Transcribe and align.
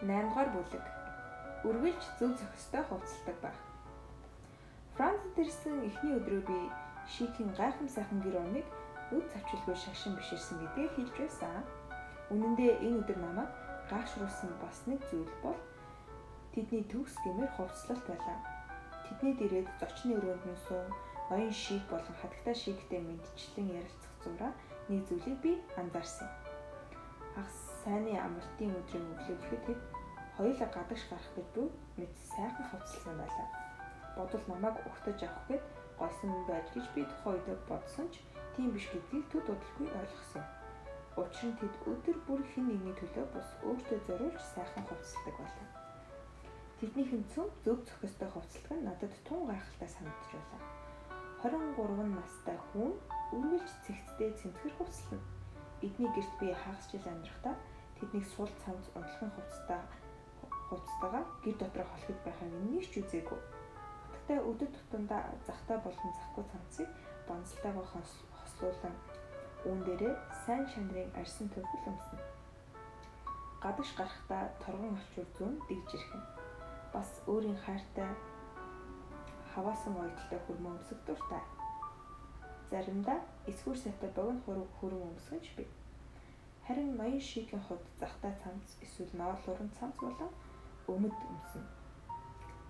8 0.00 0.28
дугаар 0.28 0.48
бүлэг. 0.52 0.84
Үргэлж 1.64 2.02
зөв 2.18 2.36
зохистой 2.36 2.82
хувцалдаг 2.84 3.36
байх. 3.40 3.60
Францад 4.96 5.36
ирсэн 5.40 5.84
эхний 5.88 6.16
өдрөө 6.20 6.42
би 6.48 6.58
Шикийн 7.08 7.50
гайхам 7.56 7.88
сайхан 7.88 8.20
гэр 8.20 8.36
орныг 8.42 8.66
нүд 9.10 9.24
цавчилгүй 9.32 9.76
шагшин 9.78 10.16
биширсэн 10.16 10.58
гэдгийг 10.60 10.92
хэлж 10.94 11.14
байсан. 11.16 11.62
Үнэн 12.32 12.54
дээр 12.58 12.76
энэ 12.82 12.98
өдөр 13.00 13.18
намайг 13.22 13.50
гайхшруулсан 13.90 14.50
бас 14.62 14.78
нэг 14.90 15.00
зүйл 15.10 15.30
бол 15.42 15.58
тэдний 16.52 16.84
төгс 16.90 17.14
гэмээр 17.24 17.50
хувцлалт 17.54 18.04
байлаа. 18.10 18.38
Тэдний 19.06 19.34
дээрээ 19.38 19.64
зочны 19.78 20.18
өрөөнд 20.18 20.44
нь 20.50 20.62
суун 20.66 20.90
ноён 21.30 21.52
шик 21.54 21.82
болон 21.90 22.14
хатагтай 22.18 22.54
шиктэй 22.54 23.00
мэдчлэн 23.00 23.68
ярилцах 23.78 24.14
зураа 24.22 24.52
нэг 24.90 25.06
зүйлийг 25.06 25.38
би 25.44 25.52
анзаарсан. 25.78 26.28
Хагас 27.34 27.65
сайнны 27.86 28.18
амралтын 28.18 28.74
өдрийн 28.82 29.06
өглөөд 29.14 29.62
тэд 29.66 29.80
хоёулаа 30.34 30.68
гадагш 30.74 31.02
гарах 31.06 31.30
гэж 31.38 31.46
буй 31.54 31.68
мэд 31.98 32.12
сайхан 32.34 32.66
хувцалсан 32.66 33.14
байлаа. 33.14 33.46
Бодвол 34.16 34.46
намайг 34.50 34.76
угтаж 34.90 35.18
авах 35.22 35.46
гээд 35.46 35.64
гойсон 35.94 36.30
байж 36.50 36.66
гэж 36.74 36.86
би 36.94 37.02
тухайн 37.06 37.38
үед 37.46 37.62
бодсон 37.70 38.06
ч 38.10 38.26
тийм 38.58 38.74
биш 38.74 38.90
гэдгийг 38.90 39.26
төд 39.30 39.46
удалгүй 39.54 39.88
ойлгосон. 40.00 40.44
Учир 41.22 41.46
нь 41.46 41.58
тэд 41.62 41.74
өдөр 41.86 42.16
бүр 42.26 42.42
хэн 42.50 42.66
нэгний 42.66 42.96
төлөө 42.98 43.26
бус 43.30 43.48
өөртөө 43.62 43.98
зориулж 44.06 44.40
сайхан 44.42 44.84
хувцалдаг 44.90 45.34
байлаа. 45.38 45.68
Тэдний 46.82 47.06
хэмцэн 47.06 47.46
зөв 47.62 47.78
зохистой 47.86 48.28
хувцалдаг 48.34 48.74
нь 48.82 48.86
надад 48.90 49.14
тун 49.22 49.46
гайхалтай 49.46 49.90
санагдаж 49.94 50.30
байлаа. 50.34 50.60
23 51.46 52.18
настай 52.18 52.58
хүн 52.74 52.92
үргэлж 53.30 53.70
цэгцтэй 53.86 54.30
цэмцгэр 54.42 54.74
хувцална. 54.74 55.22
Эдний 55.86 56.10
гэрт 56.10 56.32
би 56.40 56.50
хагас 56.50 56.84
жил 56.90 57.06
амьдрахдаа 57.06 57.54
тэднийг 57.98 58.26
сул 58.34 58.50
цамц 58.62 58.84
унтлахын 58.94 59.30
хувцастаа 59.34 59.82
хувцастайгаа 60.68 61.24
гэр 61.44 61.56
дотроо 61.58 61.86
холхид 61.90 62.18
байхыг 62.24 62.50
нэг 62.70 62.84
ч 62.90 62.92
үзээгүй. 63.00 63.40
Хатагтай 64.02 64.38
өдөр 64.50 64.70
тутамдаа 64.74 65.22
захтай 65.46 65.78
болон 65.84 66.10
захгүй 66.18 66.44
цамцыг 66.52 66.88
донцолтойгоо 67.28 67.86
хослуулан 68.38 68.94
үүн 69.66 69.80
дээрээ 69.86 70.14
сайн 70.44 70.66
шандрын 70.72 71.10
арьсан 71.18 71.48
төвхөл 71.50 71.90
өмснө. 71.90 72.20
Гадагш 73.62 73.90
гарахдаа 73.98 74.44
торгон 74.62 74.94
алчуур 74.98 75.28
зүүн 75.36 75.54
дэгж 75.68 75.90
ирэх 75.94 76.10
юм. 76.14 76.24
Бас 76.94 77.10
өөрийн 77.30 77.58
хайртай 77.64 78.10
хаваасан 79.54 79.94
ойдолтой 80.02 80.40
хөрмөө 80.46 80.72
өмсөх 80.76 80.98
дуртай. 81.06 81.42
Заримдаа 82.70 83.18
эсгүүр 83.50 83.78
сайтай 83.80 84.10
богино 84.16 84.40
хуруу 84.44 84.66
хөрөн 84.78 85.02
өмсгөнч 85.10 85.46
бий. 85.56 85.68
Харин 86.66 86.96
ноён 86.98 87.20
шигийн 87.20 87.62
хувьд 87.62 87.86
захтай 88.00 88.32
цамц 88.42 88.66
эсвэл 88.84 89.12
ноолуурын 89.20 89.70
цамц 89.78 89.96
болон 90.02 90.32
өмд 90.90 91.14
өмснө. 91.30 91.62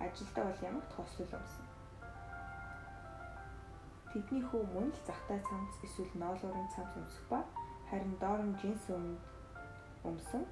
Ажилдаа 0.05 0.45
бол 0.45 0.61
ямагт 0.69 0.93
хослол 0.93 1.33
өмснө. 1.39 1.67
Тэдний 4.13 4.43
хүү 4.49 4.63
мөн 4.75 4.93
л 4.93 5.01
захтай 5.09 5.41
цамц 5.49 5.73
эсвэл 5.87 6.13
ноолуурын 6.21 6.69
цамц 6.77 6.93
өмсөх 7.01 7.25
ба 7.33 7.41
харин 7.89 8.13
доор 8.21 8.45
нь 8.45 8.57
джинс 8.61 8.85
өмд 8.93 9.17
өмсөн 10.05 10.45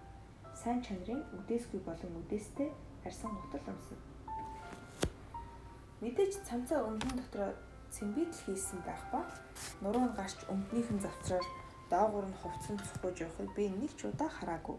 сайн 0.57 0.81
чанарын 0.81 1.21
үдээсгүй 1.37 1.81
болон 1.85 2.17
үдээстэй 2.25 2.73
арьсан 3.05 3.33
гутал 3.37 3.77
өмснө. 3.77 4.01
Мэдээж 6.01 6.33
цамцаа 6.49 6.81
өмдөн 6.89 7.21
дотроо 7.21 7.53
цэмбидл 7.93 8.41
хийсэн 8.47 8.81
байх 8.89 9.05
ба 9.13 9.21
нуруунд 9.85 10.17
гарч 10.17 10.49
өмднийхэн 10.49 11.01
завцраар 11.05 11.45
доогуур 11.93 12.27
нь 12.29 12.41
хувцсан 12.41 12.77
цохгож 12.81 13.17
явахыг 13.27 13.51
би 13.57 13.69
нэг 13.69 13.93
ч 13.99 14.09
удаа 14.09 14.31
хараагүй. 14.33 14.79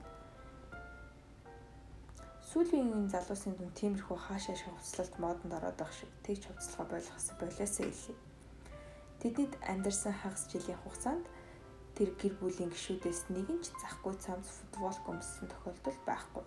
Сүүлийн 2.49 2.87
үеийн 2.87 3.09
залуусын 3.11 3.53
дүн 3.57 3.71
тиймэрхүү 3.75 4.17
хаашаа 4.21 4.55
хувцлалт 4.55 5.15
модонд 5.19 5.53
ороод 5.57 5.77
байх 5.79 5.93
шиг 5.97 6.11
тэгж 6.25 6.41
хувцлахаа 6.47 6.87
болгох 6.87 7.19
болоосаа 7.41 7.85
илээ. 7.91 8.17
Тэдэд 9.21 9.51
амьдарсан 9.71 10.13
хагас 10.13 10.43
жилийн 10.51 10.79
хугацаанд 10.79 11.25
тэр 11.95 12.09
гэр 12.19 12.33
бүлийн 12.39 12.71
гишүүдээс 12.71 13.21
нэг 13.35 13.47
нь 13.51 13.63
ч 13.63 13.73
захгүй 13.81 14.13
цамц 14.23 14.47
футбол 14.57 14.97
гомссон 15.07 15.47
тохиолдол 15.51 15.99
байхгүй. 16.07 16.43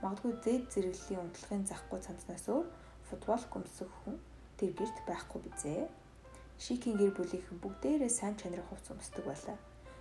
Магадгүй 0.00 0.32
зэд 0.44 0.64
зэрэглэлийн 0.72 1.22
унтлагын 1.24 1.64
захгүй 1.68 1.98
цамцнаас 2.04 2.46
өөр 2.48 2.66
футбол 3.08 3.44
гомсох 3.52 3.92
хүн 4.04 4.16
тэр 4.56 4.70
гэрт 4.78 4.96
байхгүй 5.08 5.40
бизээ. 5.44 5.88
Шикийн 6.60 6.96
гэр 7.00 7.12
бүлийнхэн 7.16 7.58
бүгдээрээ 7.60 8.12
сайн 8.12 8.36
чанарын 8.40 8.68
хувц 8.68 8.86
өмсдөг 8.92 9.24
байлаа. 9.28 9.58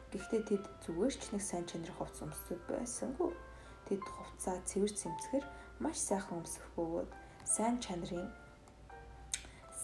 Гэхдээ 0.09 0.41
тэд 0.49 0.63
зүгээр 0.85 1.13
ч 1.13 1.23
нэг 1.29 1.43
сайн 1.45 1.65
чанарын 1.69 1.97
хувц 1.97 2.17
өмсдөг 2.25 2.59
байсангүй. 2.65 3.29
Тэд 3.85 4.01
хувцаа 4.01 4.57
цэвэр 4.65 4.89
цэмцгэр 4.89 5.45
маш 5.77 5.97
сайхан 6.01 6.41
өмсөх 6.41 6.65
бөгөөд 6.73 7.09
сайн 7.45 7.77
чанарын 7.77 8.25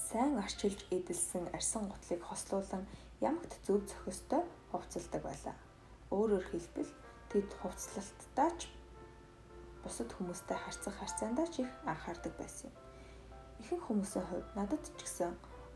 сайн 0.10 0.34
арчилж 0.42 0.82
эдэлсэн 0.90 1.46
арьсан 1.54 1.86
гутлыг 1.90 2.22
хослуулан 2.26 2.84
ямагт 3.22 3.54
зөв 3.66 3.86
зохистой 3.86 4.42
хувцалдаг 4.72 5.22
байлаа. 5.22 5.56
Өөрөөр 6.10 6.46
хэлбэл 6.50 6.92
тэд 7.30 7.50
хувцлалттаа 7.62 8.50
ч 8.58 8.70
бусад 9.86 10.10
хүмүүстэй 10.10 10.58
харьцах 10.58 10.96
харьцаандаа 10.98 11.48
ч 11.54 11.62
их 11.62 11.70
анхаардаг 11.86 12.34
байсан 12.42 12.74
юм. 12.74 12.76
Ихэнх 13.62 13.86
хүмүүсийн 13.86 14.26
хувьд 14.26 14.50
надад 14.58 14.82
ч 14.82 14.90
гэсэн 14.98 15.34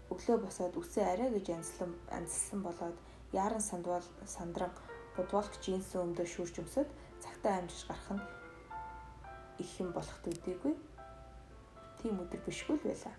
өглөө 0.09 0.37
босоод 0.41 0.73
үсээ 0.73 1.05
арай 1.05 1.29
гэж 1.37 1.45
янзлан 1.53 1.91
анзалсан 2.09 2.59
болоод 2.65 2.97
яаран 3.33 3.61
сандвал 3.61 4.05
сандран 4.25 4.71
будвалк 5.15 5.53
джинс 5.61 5.93
өмдөө 5.95 6.25
шүүрч 6.25 6.55
өмсөд 6.63 6.89
цагтаа 7.23 7.59
амжиж 7.59 7.85
гарах 7.87 8.09
нь 8.15 8.23
их 9.63 9.71
юм 9.79 9.91
болох 9.91 10.17
төдийгүй 10.25 10.73
тийм 12.01 12.15
өдөр 12.23 12.41
бишгүй 12.47 12.75
л 12.79 12.87
байлаа. 12.87 13.15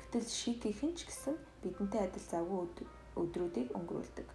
Гэтэл 0.00 0.26
шикийнхэн 0.30 0.92
ч 0.94 1.10
гэсэн 1.10 1.34
бидэнтэй 1.62 2.06
адил 2.06 2.26
завгүй 2.30 2.58
өдрүүдийг 3.18 3.74
өнгөрүүлдэг. 3.74 4.28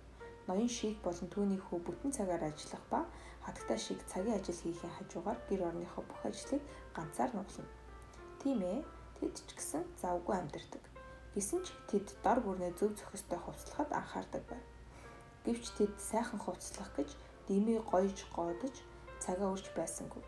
Ноён 0.48 0.68
шик 0.68 1.00
болон 1.06 1.28
түүний 1.32 1.62
хүү 1.62 1.80
бүтэн 1.88 2.12
цагаар 2.12 2.44
ажиллах 2.50 2.84
ба 2.92 3.00
хатагтай 3.46 3.80
шиг 3.80 4.00
цагийн 4.12 4.36
ажил 4.36 4.60
хийхийн 4.62 4.94
хажуугаар 4.98 5.40
гэр 5.50 5.62
орныхоо 5.70 6.04
бүх 6.04 6.22
ажлыг 6.26 6.62
ганцаар 6.96 7.32
нуглана. 7.34 7.72
Тийм 8.42 8.60
ээ, 8.62 8.84
тэд 9.20 9.36
ч 9.48 9.50
гэсэн 9.56 9.84
завгүй 10.02 10.36
амьдардаг. 10.36 10.84
Гэсэн 11.36 11.60
ч 11.64 11.72
тэд 11.88 12.08
дор 12.24 12.40
бүрнээ 12.44 12.74
зөв 12.76 12.92
зохистой 13.00 13.40
хувцлахад 13.40 13.90
анхаардаг 13.94 14.44
байв. 14.50 14.64
Гэвч 15.50 15.82
тэд 15.82 15.98
сайхан 15.98 16.38
хувцлах 16.38 16.94
гэж 16.94 17.10
дэмий 17.50 17.82
гоёж 17.82 18.22
гоодож 18.38 18.76
цагаа 19.18 19.50
өрж 19.58 19.66
байсангүй. 19.74 20.22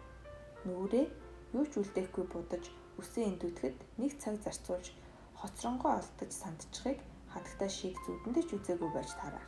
Нүрээ 0.66 1.06
юу 1.54 1.66
ч 1.70 1.78
үлдээхгүй 1.78 2.26
будаж 2.26 2.66
үсээ 2.98 3.30
эндүтгэд 3.30 3.78
нэг 4.02 4.18
цаг 4.18 4.42
зарцуулж 4.42 4.90
хоцронгоо 5.38 6.02
алдаж 6.02 6.32
сандчихыг 6.34 6.98
хатагтай 7.30 7.70
шийг 7.70 8.02
зүудэндээ 8.02 8.46
ч 8.50 8.52
үзээгүй 8.58 8.90
байж 8.98 9.14
тарах. 9.22 9.46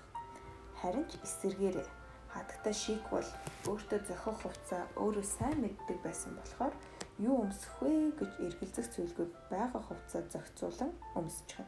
Харин 0.78 1.10
ч 1.10 1.18
эсэргээрээ 1.26 1.90
хатагтай 2.30 2.76
шик 2.78 3.02
бол 3.10 3.30
өөртөө 3.66 4.00
зохих 4.06 4.38
хувцаа 4.46 4.84
өөрөө 5.02 5.26
сайн 5.26 5.58
мэддэг 5.58 5.98
байсан 6.06 6.38
болохоор 6.38 6.74
юу 7.18 7.50
өмсөх 7.50 7.74
вэ 7.82 8.14
гэж 8.22 8.32
эргэлзэх 8.46 8.88
зүйлгүй 8.94 9.28
байгаа 9.50 9.82
хувцаа 9.90 10.22
зохицуулан 10.30 10.92
өмсчих. 11.18 11.66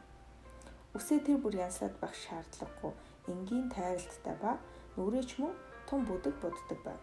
Үсээ 0.94 1.18
тэр 1.26 1.38
бүр 1.42 1.58
янслаад 1.66 1.98
байх 1.98 2.14
шаардлагагүй 2.14 2.94
энгийн 3.32 3.68
тайралттай 3.74 4.36
ба 4.42 4.52
нүрээч 4.96 5.30
мөн 5.40 5.52
тун 5.88 6.04
бүдэг 6.08 6.34
буддаг 6.42 6.78
байв. 6.84 7.00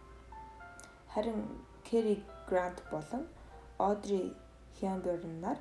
Харин 1.13 1.39
Кэри 1.87 2.23
Грант 2.49 2.79
болон 2.91 3.23
Одри 3.77 4.35
Хямберн 4.79 5.39
нар 5.41 5.57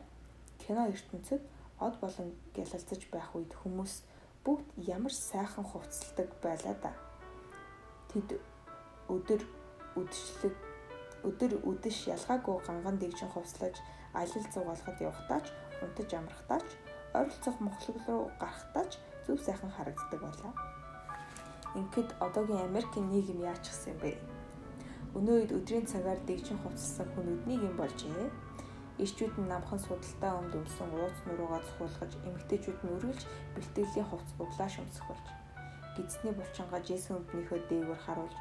кино 0.59 0.87
ертөнцид 0.89 1.43
од 1.81 1.95
болон 2.01 2.33
гялалцаж 2.55 3.03
байх 3.13 3.35
үед 3.37 3.53
хүмүүс 3.61 3.95
бүгд 4.45 4.67
ямар 4.89 5.13
сайхан 5.13 5.65
хувцалдаг 5.65 6.29
байлаа 6.43 6.77
да. 6.83 6.93
Тэд 8.11 8.39
өдөр 9.09 9.43
үдшилэг 10.01 10.55
өдөр 11.29 11.53
үдэш 11.71 12.09
ялгаагүй 12.15 12.59
ганган 12.67 12.97
дэгжин 12.99 13.31
хувцлаж 13.31 13.77
аялал 14.15 14.47
зугаалахад 14.55 14.99
явахдаач 15.01 15.47
унтаж 15.83 16.11
амрахтаач 16.15 16.69
ойролцоох 17.15 17.59
мохлог 17.61 17.99
руу 18.07 18.31
гарахтаач 18.41 18.93
зөв 19.27 19.39
сайхан 19.41 19.71
харагддаг 19.75 20.21
байлаа. 20.21 20.53
Ингээд 21.75 22.11
одоогийн 22.21 22.67
Америкийн 22.69 23.09
нийгэм 23.09 23.41
яачихсан 23.49 23.95
юм 23.95 24.01
бэ? 24.03 24.13
Өнөө 25.17 25.37
үед 25.41 25.53
өдрийн 25.57 25.87
цагаар 25.89 26.21
дэгжин 26.29 26.59
хувцалсан 26.61 27.09
хүмүүднийг 27.13 27.63
юм 27.69 27.77
болжээ. 27.77 28.29
Ирчүүд 29.01 29.35
нь 29.41 29.49
намхан 29.49 29.81
судалтай 29.81 30.33
өмд 30.37 30.53
өмсөн 30.53 30.89
ууц 30.93 31.17
нуруугаа 31.25 31.61
цохуулгаж, 31.65 32.13
эмэгтэйчүүд 32.29 32.81
нь 32.85 32.93
үргэлж 32.97 33.23
бэлтгэлийн 33.57 34.09
хувц 34.09 34.29
углааш 34.37 34.75
өмсөх 34.85 35.07
болж. 35.09 35.27
Гидсний 35.97 36.35
булчингаа 36.37 36.81
Жесэн 36.85 37.17
өмднийхөө 37.21 37.61
дээгүүр 37.69 38.01
харуулж, 38.05 38.37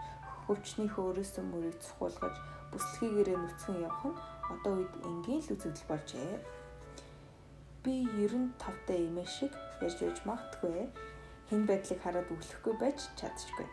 хөвчнийхөө 0.47 1.03
өрөөсөн 1.11 1.45
мөрийг 1.51 1.77
цохуулгаж, 1.79 2.35
бүслэгээрээ 2.71 3.37
нүцгэн 3.39 3.83
явах 3.87 4.03
нь 4.11 4.19
одоо 4.53 4.73
үед 4.79 4.93
энгийн 5.07 5.41
л 5.43 5.51
үзэгдэл 5.55 5.87
болжээ. 5.91 6.31
Би 7.83 7.93
95 8.11 8.87
та 8.87 8.93
эмээ 8.95 9.27
шиг 9.27 9.51
ярьж 9.81 9.99
байж 10.01 10.19
магтгүй. 10.25 10.89
Хэн 11.49 11.61
байдлыг 11.67 11.99
хараад 12.01 12.29
өглөхгүй 12.31 12.73
байж 12.79 12.99
чадчихгүй. 13.19 13.67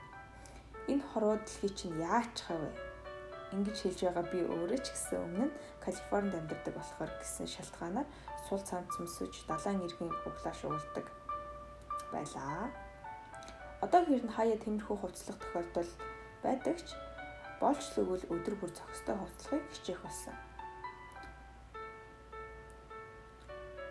Энэ 0.89 1.05
хорвоо 1.13 1.37
дэлхий 1.37 1.73
чинь 1.77 2.01
яач 2.01 2.37
хав 2.49 2.59
вэ? 2.59 2.73
Ингэж 3.53 3.77
хэлж 3.81 4.01
байгаа 4.05 4.25
би 4.33 4.41
өөрөө 4.45 4.81
ч 4.85 4.93
гэсэн 4.93 5.19
өмнө 5.25 5.47
Калифорнид 5.85 6.37
амьдардаг 6.37 6.75
болохоор 6.77 7.13
гэсэн 7.21 7.47
шалтгаанаар 7.49 8.09
сул 8.49 8.61
цамц 8.61 8.93
мөсөж 9.01 9.49
далайн 9.49 9.85
иргэн 9.85 10.13
углаа 10.29 10.55
шуулдаг 10.57 11.07
байлаа. 12.13 12.69
Одоо 13.85 14.01
хэрн 14.05 14.33
хаяа 14.33 14.59
тэмэрхүү 14.61 14.97
хувцлах 15.01 15.39
тохиолдол 15.41 15.91
байдаг 16.45 16.77
ч 16.83 16.89
болж 17.61 17.85
л 17.95 18.01
өгвөл 18.03 18.31
өдөр 18.33 18.55
бүр 18.61 18.71
зохистой 18.73 19.17
хувцлахыг 19.17 19.65
хичээх 19.73 20.01
болсон. 20.03 20.37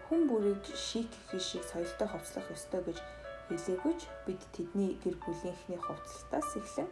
Хүн 0.08 0.24
бүрийг 0.32 0.64
шик 0.72 1.12
гэх 1.32 1.44
шиг 1.44 1.64
соёлтой 1.68 2.08
хувцлах 2.08 2.48
ёстой 2.56 2.82
гэж 2.88 2.98
хэлээгүйч 3.52 4.02
бид 4.24 4.42
тэдний 4.56 4.96
гэр 5.04 5.20
бүлийнхний 5.20 5.82
хувцлалтаас 5.84 6.56
эхлэн 6.56 6.88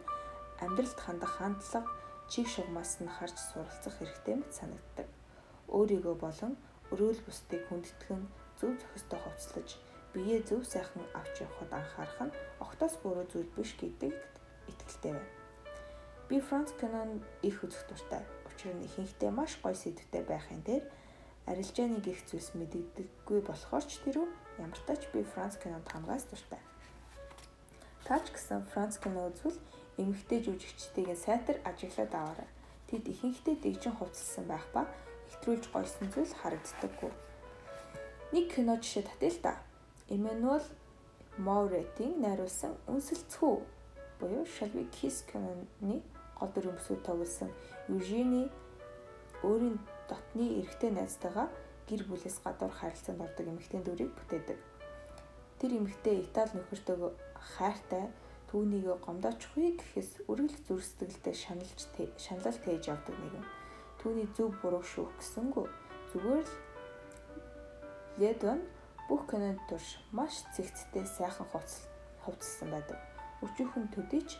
амьдралд 0.60 1.00
хандах 1.00 1.32
хандлага 1.40 1.88
чиг 2.28 2.44
шугамаас 2.44 3.00
нь 3.00 3.08
харж 3.08 3.36
суралцах 3.40 3.96
хэрэгтэй 3.96 4.36
мэт 4.36 4.52
санагддаг. 4.52 5.08
Өөрийгөө 5.72 6.16
болон 6.20 6.52
өрөөл 6.92 7.20
бусдыг 7.24 7.64
хүндэтгэн 7.72 8.22
зөв 8.60 8.72
зохистой 8.76 9.20
хувцлаж 9.24 9.68
биеэ 10.12 10.44
зөв 10.48 10.60
сайхан 10.68 11.04
авч 11.16 11.34
явахад 11.40 11.72
анхаарах 11.72 12.20
нь 12.20 12.36
огтоос 12.60 12.94
буруу 13.00 13.24
зүйл 13.32 13.48
биш 13.56 13.72
гэдэгт 13.80 14.32
итгэлтэй 14.70 15.12
байна. 15.16 15.32
Би 16.28 16.36
Франц 16.40 16.70
кинон 16.80 17.24
их 17.40 17.64
үзэх 17.64 17.84
дуртай. 17.88 18.22
Учир 18.44 18.76
нь 18.76 18.84
ихэнхдээ 18.84 19.32
маш 19.32 19.56
гоё 19.62 19.72
сэдвтэй 19.72 20.22
байхын 20.28 20.60
дээр 20.68 20.84
арилжааны 21.46 22.02
гих 22.02 22.26
зүйлс 22.26 22.58
мэддэггүй 22.58 23.40
болохоор 23.46 23.84
ч 23.86 24.02
тэрүү 24.02 24.26
ямар 24.58 24.74
ч 24.74 25.04
би 25.14 25.22
Франц 25.22 25.54
кинонд 25.62 25.86
хамгаас 25.86 26.26
дуртай. 26.26 26.62
Таач 28.06 28.30
гэсэн 28.34 28.66
Франц 28.70 28.98
кино 28.98 29.30
үзвэл 29.30 29.58
эмэгтэй 29.98 30.42
жүжигчдийн 30.42 31.16
сайтар 31.16 31.62
ажиглаад 31.64 32.12
аваарай. 32.14 32.50
Тэд 32.90 33.06
ихэнхдээ 33.06 33.56
дэгжин 33.62 33.94
хувцалсан 33.96 34.44
байх 34.50 34.66
ба 34.74 34.86
хэтрүүлж 35.30 35.64
гойсон 35.70 36.06
зүйл 36.14 36.34
харагддаггүй. 36.34 37.12
Нэг 38.34 38.46
кино 38.54 38.78
жишээ 38.82 39.06
татъя 39.06 39.30
л 39.30 39.40
да. 39.42 39.54
Эммануэл 40.10 40.66
Мауретийн 41.38 42.22
найруулсан 42.22 42.74
Үнсэлцүү 42.86 43.54
буюу 44.20 44.46
We 44.74 44.84
Kiss 44.90 45.26
киноны 45.30 46.02
гол 46.38 46.50
бүсгүй 46.52 46.98
тоглосон 47.04 47.50
Южини 47.88 48.48
өөрийн 49.42 49.76
дотны 50.10 50.62
эрэгтэй 50.62 50.90
найзтайгаа 50.94 51.48
гэр 51.88 52.02
бүлээс 52.06 52.42
гадуур 52.42 52.72
харилцаанд 52.74 53.24
ордог 53.26 53.46
эмэгтэй 53.46 53.80
дүрийг 53.82 54.12
бүтээдэг. 54.14 54.58
Тэр 55.58 55.70
эмэгтэй 55.78 56.26
Итали 56.26 56.52
нөхөртөө 56.58 57.14
хайртай 57.56 58.10
түүнийг 58.50 58.86
гомдоочихгүй 59.06 59.78
гэхээс 59.78 60.26
үргэлж 60.30 60.62
зүр 60.66 60.82
сэтгэлдээ 60.82 61.34
шаналж 61.34 61.80
шаналл 62.18 62.58
тээж 62.64 62.82
явдаг 62.90 63.16
нэгэн. 63.18 63.46
Түүний 64.02 64.28
зөв 64.36 64.54
буруу 64.62 64.82
шүүх 64.82 65.10
гэсэнгүү 65.18 65.66
зүгээр 66.12 66.46
л 66.46 66.54
Ледон 68.18 68.60
бүх 69.08 69.26
кинонд 69.30 69.60
турш 69.68 69.98
маш 70.10 70.42
цэгцтэй 70.54 71.06
сайхан 71.06 71.46
хувцалсан 72.24 72.68
байдаг. 72.70 72.98
Өчүүхэн 73.44 73.86
төдийч 73.94 74.38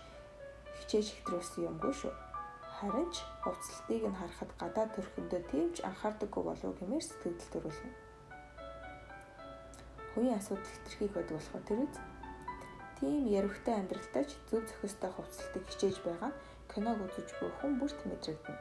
хичээж 0.80 1.06
хэтрүүлсэн 1.12 1.68
юмгүй 1.70 1.92
шүү. 1.92 2.14
Харин 2.76 3.08
ч 3.08 3.24
хувцлалтыг 3.40 4.02
нь 4.04 4.18
харахад 4.20 4.52
гадаа 4.60 4.86
төрхөндөө 4.92 5.40
тэмч 5.48 5.76
анхаардаггүй 5.88 6.42
болов 6.44 6.72
гэмээр 6.76 7.04
сэтгэл 7.08 7.52
төрүүлнэ. 7.52 7.92
Хувийн 10.12 10.36
асуудал 10.36 10.68
хэтэрхийг 10.68 11.12
байдаг 11.16 11.36
болохоор 11.40 11.64
тэр 11.64 11.80
үз. 11.88 11.96
Тийм 13.00 13.24
ярвхтай 13.32 13.74
амьдралтай 13.80 14.24
ч 14.28 14.36
зөв 14.48 14.60
зохистой 14.68 15.10
хувцлалтыг 15.16 15.64
хичээж 15.72 15.96
байгаа 16.04 16.32
киног 16.68 17.00
үзэж 17.00 17.28
буй 17.40 17.50
хүн 17.56 17.72
бүрт 17.80 17.96
мэдрэгдэнэ. 18.04 18.60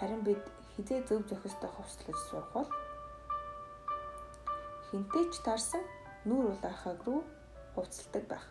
Харин 0.00 0.20
бид 0.24 0.42
хизээ 0.72 1.04
зөв 1.08 1.20
зохистой 1.28 1.68
хувцлаж 1.76 2.18
сурах 2.28 2.48
бол 2.56 2.68
хинтээ 4.88 5.24
ч 5.28 5.34
таарсан 5.44 5.84
нүүр 6.24 6.56
улаахаг 6.56 7.04
руу 7.04 7.20
хувцалдаг 7.76 8.24
байх. 8.32 8.46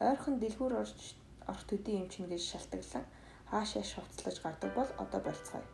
Ойрхон 0.00 0.36
дэлгүүр 0.36 0.74
орж 0.84 1.16
орт 1.48 1.66
төдий 1.68 1.96
юм 2.00 2.08
чинь 2.12 2.28
гэж 2.28 2.44
шалтгаглан 2.44 3.04
хаашаа 3.52 3.84
шувцлаж 3.84 4.36
гардаг 4.40 4.70
бол 4.74 4.90
одоо 5.02 5.20
болцгоё. 5.20 5.68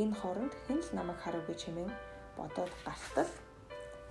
Энэ 0.00 0.16
хооронд 0.20 0.54
хэн 0.64 0.80
л 0.80 0.90
намайг 0.96 1.20
хараагүй 1.20 1.56
чимэн 1.62 1.90
бодоод 2.38 2.72
гартал 2.86 3.30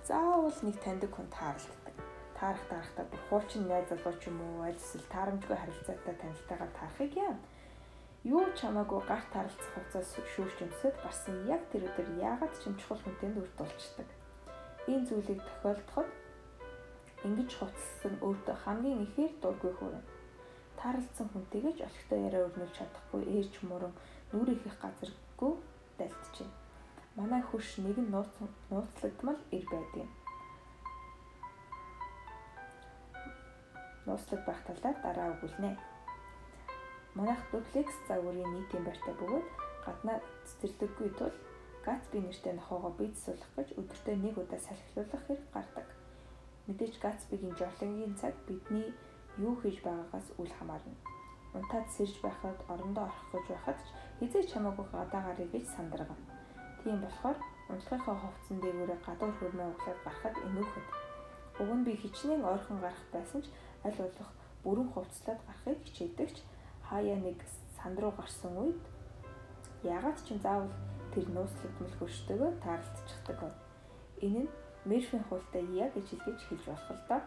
заавал 0.06 0.58
нэг 0.62 0.76
таньдаг 0.78 1.10
хүн 1.10 1.26
тааралддаг. 1.34 1.96
Таарах 2.38 2.64
таарахтаа 2.70 3.04
бүр 3.10 3.22
хуучин 3.26 3.66
найз 3.66 3.90
залуу 3.90 4.14
ч 4.22 4.30
юм 4.30 4.38
уу 4.38 4.62
аль 4.62 4.78
эсвэл 4.78 5.10
таарамжгүй 5.10 5.56
харилцаатай 5.58 6.14
танилцтайгаар 6.22 6.72
таарахыг 6.78 7.12
яа. 7.18 7.34
Юу 8.22 8.46
ч 8.54 8.58
хамаагүй 8.62 9.00
гарт 9.10 9.28
таралцах 9.34 9.70
хувцас 9.74 10.08
шүүрч 10.30 10.56
өмсөд 10.70 10.94
гарсан 11.02 11.36
яг 11.50 11.62
тэр 11.74 11.90
өдөр 11.90 12.08
яагаад 12.22 12.54
ч 12.62 12.70
юм 12.70 12.78
чухал 12.78 13.02
хүнтэнд 13.02 13.42
үрд 13.42 13.54
болчдөг. 13.58 14.08
Энэ 14.86 15.06
зүйлийг 15.10 15.40
тохиолдоход 15.42 16.08
ингэж 17.26 17.50
хувцсан 17.58 18.14
өөртөө 18.22 18.56
хамгийн 18.62 19.02
ихээр 19.02 19.32
дургүй 19.42 19.74
хүрнэ 19.74 20.19
тааралцсан 20.80 21.28
хүнтэйгээ 21.30 21.74
ч 21.76 21.80
олигтой 21.84 22.18
яриа 22.28 22.46
өрнүүлж 22.48 22.74
чадахгүй 22.76 23.22
ээж 23.36 23.52
муран 23.68 23.94
нүрийн 24.32 24.64
их 24.64 24.76
газаргүй 24.80 25.52
дайлтжээ. 25.98 26.50
Манай 27.16 27.42
хөрш 27.44 27.70
нэг 27.84 27.96
нь 28.00 28.12
нууц 28.14 28.32
нууцлагдмал 28.72 29.40
ир 29.56 29.64
байдаг 29.72 29.96
юм. 30.04 30.10
Нууцлаг 34.06 34.40
байх 34.48 34.60
талаар 34.64 34.96
дараа 35.04 35.28
өгүүлнэ. 35.34 35.72
Манайх 37.18 37.42
дуплекс 37.52 37.96
загварын 38.08 38.52
нийтийн 38.54 38.84
байртай 38.86 39.14
бөгөөд 39.20 39.46
гаднаа 39.84 40.18
цэцэрлэггүй 40.46 41.10
тул 41.18 41.34
Гацби 41.84 42.18
нэртэй 42.20 42.54
нохоогоо 42.56 42.92
бийцсуулах 42.98 43.50
гэж 43.56 43.68
өдөртөө 43.80 44.16
нэг 44.20 44.36
удаа 44.36 44.60
салхилуулах 44.60 45.22
хэрэг 45.26 45.48
гардаг. 45.54 45.88
Мэдээж 46.66 46.94
Гацбигийн 47.04 47.56
жолоогийн 47.56 48.14
цаг 48.20 48.34
бидний 48.46 48.92
юу 49.46 49.54
хийж 49.60 49.80
байгаагаас 49.82 50.28
үл 50.40 50.52
хамаарна. 50.58 50.96
Унтаад 51.56 51.86
сэрж 51.96 52.14
байхад 52.22 52.58
орондоо 52.72 53.04
орох 53.08 53.26
гэж 53.32 53.44
байхад 53.50 53.78
ч 53.86 53.88
хизээ 54.18 54.44
чамаагүй 54.52 54.86
гадаа 54.92 55.22
гарыг 55.26 55.50
гэж 55.52 55.64
сандаргав. 55.76 56.20
Тийм 56.84 56.96
болохоор 57.00 57.38
унтлагынхаа 57.72 58.16
хувцсан 58.20 58.58
дээгүүрээ 58.60 59.00
гадуур 59.06 59.32
хөрмөө 59.38 59.68
углаад 59.72 60.00
гарахад 60.04 60.36
энүүхэд. 60.46 60.86
Уг 61.60 61.70
нь 61.76 61.86
би 61.86 61.92
хичнээн 62.02 62.44
ойрхон 62.52 62.78
гарах 62.80 63.04
байсан 63.12 63.40
ч 63.44 63.46
аль 63.86 63.98
болох 64.02 64.30
бүрэн 64.64 64.88
хувцлаад 64.94 65.40
гарахыг 65.46 65.78
хичээдэгч 65.84 66.36
хаяа 66.88 67.18
нэг 67.18 67.38
санд 67.76 67.98
руу 68.00 68.12
гарсан 68.16 68.52
үед 68.62 68.80
ягаад 69.82 70.18
ч 70.24 70.26
юм 70.32 70.40
заавал 70.44 70.72
тэр 71.12 71.26
нууцлагдмал 71.34 71.94
хөрштөгөө 71.98 72.50
таарлцчихдаг. 72.64 73.40
Энэ 74.26 74.44
нь 74.44 74.50
Мерфийн 74.84 75.24
хуультай 75.28 75.64
яг 75.76 75.92
гэж 75.94 76.06
хэлгэж 76.10 76.40
хэлж 76.48 76.64
болох 76.68 76.90
л 76.96 77.02
доо. 77.08 77.20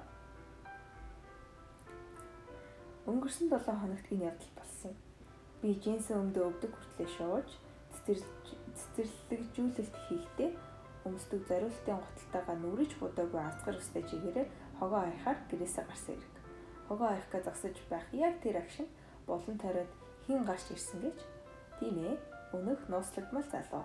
Өнгөрсөн 3.04 3.52
7 3.52 3.68
хоногт 3.68 4.08
энэ 4.16 4.32
явдал 4.32 4.54
болсон. 4.56 4.96
Би 5.60 5.76
джинсэн 5.76 6.24
өмдөө 6.24 6.44
өвдөг 6.56 6.72
хүртлээ 6.72 7.10
шууж 7.20 7.50
цэцэрлэгжүүлэлт 8.08 9.96
хийхдээ 10.08 10.50
өмсдөг 11.08 11.42
зориултын 11.52 12.00
гуталтайгаа 12.00 12.58
нүрэж 12.64 12.92
будаагүй 13.04 13.42
азгар 13.44 13.76
өстэй 13.76 14.04
чигээрээ 14.08 14.48
хогоо 14.80 15.04
хаяхаар 15.04 15.40
гэрээсээ 15.52 15.84
гарсан 15.84 16.16
хэрэг. 16.16 16.36
Хогоо 16.88 17.08
хаяхгаа 17.12 17.42
загсаж 17.44 17.76
байх 17.92 18.08
яг 18.16 18.40
тэр 18.40 18.64
агшин 18.64 18.88
болон 19.28 19.58
тариад 19.60 19.92
хин 20.24 20.48
гарч 20.48 20.66
ирсэн 20.72 21.00
гэж. 21.04 21.18
Тийм 21.80 21.96
ээ. 22.08 22.16
Өнөх 22.56 22.88
нууцлагдмал 22.88 23.48
залуу. 23.52 23.84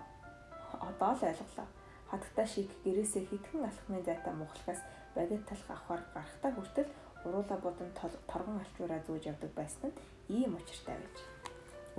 Одоо 0.79 1.11
л 1.11 1.27
ойлголоо. 1.27 1.67
Хатагта 2.07 2.45
шиг 2.47 2.71
гэрээсээ 2.87 3.27
хитгэн 3.27 3.67
алхмын 3.67 4.03
зайтай 4.07 4.33
мухлагаас 4.33 4.81
багет 5.15 5.43
талх 5.43 5.67
авахар 5.67 6.01
гарахтаа 6.15 6.51
хүртэл 6.55 6.89
уруула 7.25 7.57
бодон 7.63 7.91
торгон 8.27 8.59
алчуураа 8.63 8.99
зүүж 9.07 9.23
явдаг 9.31 9.51
байсан 9.55 9.91
нь 9.91 9.99
ийм 10.35 10.55
учиртай 10.55 10.95
байж. 10.99 11.17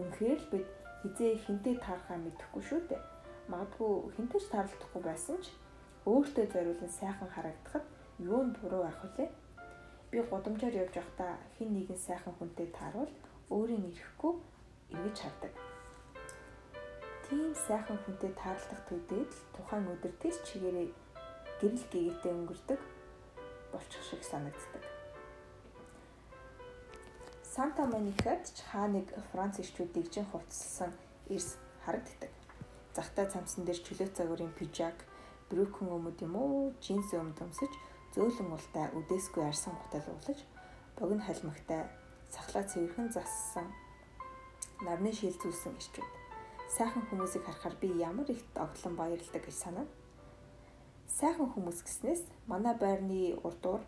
Үнэхээр 0.01 0.41
л 0.41 0.49
бид 0.53 0.67
хизээ 1.03 1.33
хинтээ 1.45 1.77
таархаа 1.81 2.19
мэдэхгүй 2.21 2.63
шүү 2.65 2.81
дээ. 2.89 3.03
Магадгүй 3.53 3.93
хинтэж 4.17 4.45
таарлахгүй 4.49 5.03
байсан 5.05 5.37
ч 5.45 5.53
өөртөө 6.09 6.47
зориулан 6.53 6.93
сайхан 7.01 7.29
харагдахад 7.35 7.85
юу 8.19 8.41
нь 8.45 8.55
буруу 8.57 8.83
байх 8.85 8.99
вүлээ? 9.05 9.31
Би 10.11 10.19
гудамжаар 10.25 10.75
явж 10.83 10.95
байхдаа 10.97 11.33
хин 11.57 11.71
нэгэн 11.77 12.01
сайхан 12.01 12.35
хүнтэй 12.37 12.69
таарвал 12.73 13.13
өөрийн 13.53 13.85
ирэхгүй 13.93 14.33
эргэж 14.95 15.17
хардаг. 15.21 15.53
Тийм 17.29 17.55
сайхан 17.55 17.99
хүнтэй 18.03 18.33
таарлах 18.35 18.83
төдийд 18.89 19.31
л 19.31 19.45
тухайн 19.55 19.87
өдөр 19.93 20.15
тэс 20.23 20.37
чигээрээ 20.49 20.89
гэрэл 21.61 21.85
гэгээтэй 21.93 22.33
өнгөрдөг 22.35 22.81
болчих 23.73 24.03
шиг 24.03 24.23
санагддаг. 24.25 24.90
Санта 27.51 27.83
Моникад 27.83 28.47
ч 28.47 28.63
хаа 28.71 28.87
нэг 28.87 29.11
Франц 29.35 29.59
ирчүүд 29.59 29.91
дэгжин 29.91 30.23
хувцсан 30.31 30.95
эрс 31.27 31.59
харагддаг. 31.83 32.31
Захтай 32.95 33.27
цамсан 33.27 33.67
дээр 33.67 33.81
чөлөө 33.83 34.15
цагуурын 34.15 34.55
пижак, 34.55 34.95
брюкэн 35.51 35.91
өмд 35.91 36.23
юм 36.23 36.39
уу, 36.39 36.71
джинс 36.79 37.11
өмд 37.11 37.43
өмсөж, 37.43 37.75
зөөлөн 38.15 38.55
ултай 38.55 38.87
үдээсгүй 38.95 39.43
арсан 39.51 39.75
гутал 39.75 40.07
уулаж, 40.15 40.39
богино 40.95 41.27
халмагтай 41.27 41.91
сахлаа 42.31 42.63
цэвэрхэн 42.71 43.11
зассан 43.11 43.67
нарны 44.87 45.11
шил 45.11 45.35
зүйлсэн 45.35 45.75
ирчүүд. 45.75 46.07
Сайхан 46.71 47.03
хүмүүсийг 47.11 47.43
харахаар 47.51 47.75
би 47.83 47.91
ямар 47.99 48.31
их 48.31 48.47
оглон 48.55 48.95
баярлдаг 48.95 49.43
гэж 49.43 49.57
санана. 49.59 49.91
Сайхан 51.19 51.51
хүмүүс 51.51 51.83
гэснээс 51.83 52.23
манай 52.47 52.79
байрны 52.79 53.35
урдуур 53.43 53.83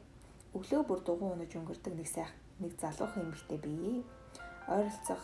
өглөө 0.50 0.83
бүр 0.83 1.00
дугуй 1.07 1.31
унаж 1.31 1.54
өнгөрдөг 1.54 1.95
нэг 1.95 2.11
сайхан 2.11 2.41
нэг 2.61 2.73
залуухан 2.80 3.30
эмэгтэй 3.30 3.59
бий. 3.62 4.04
Ойролцох 4.68 5.23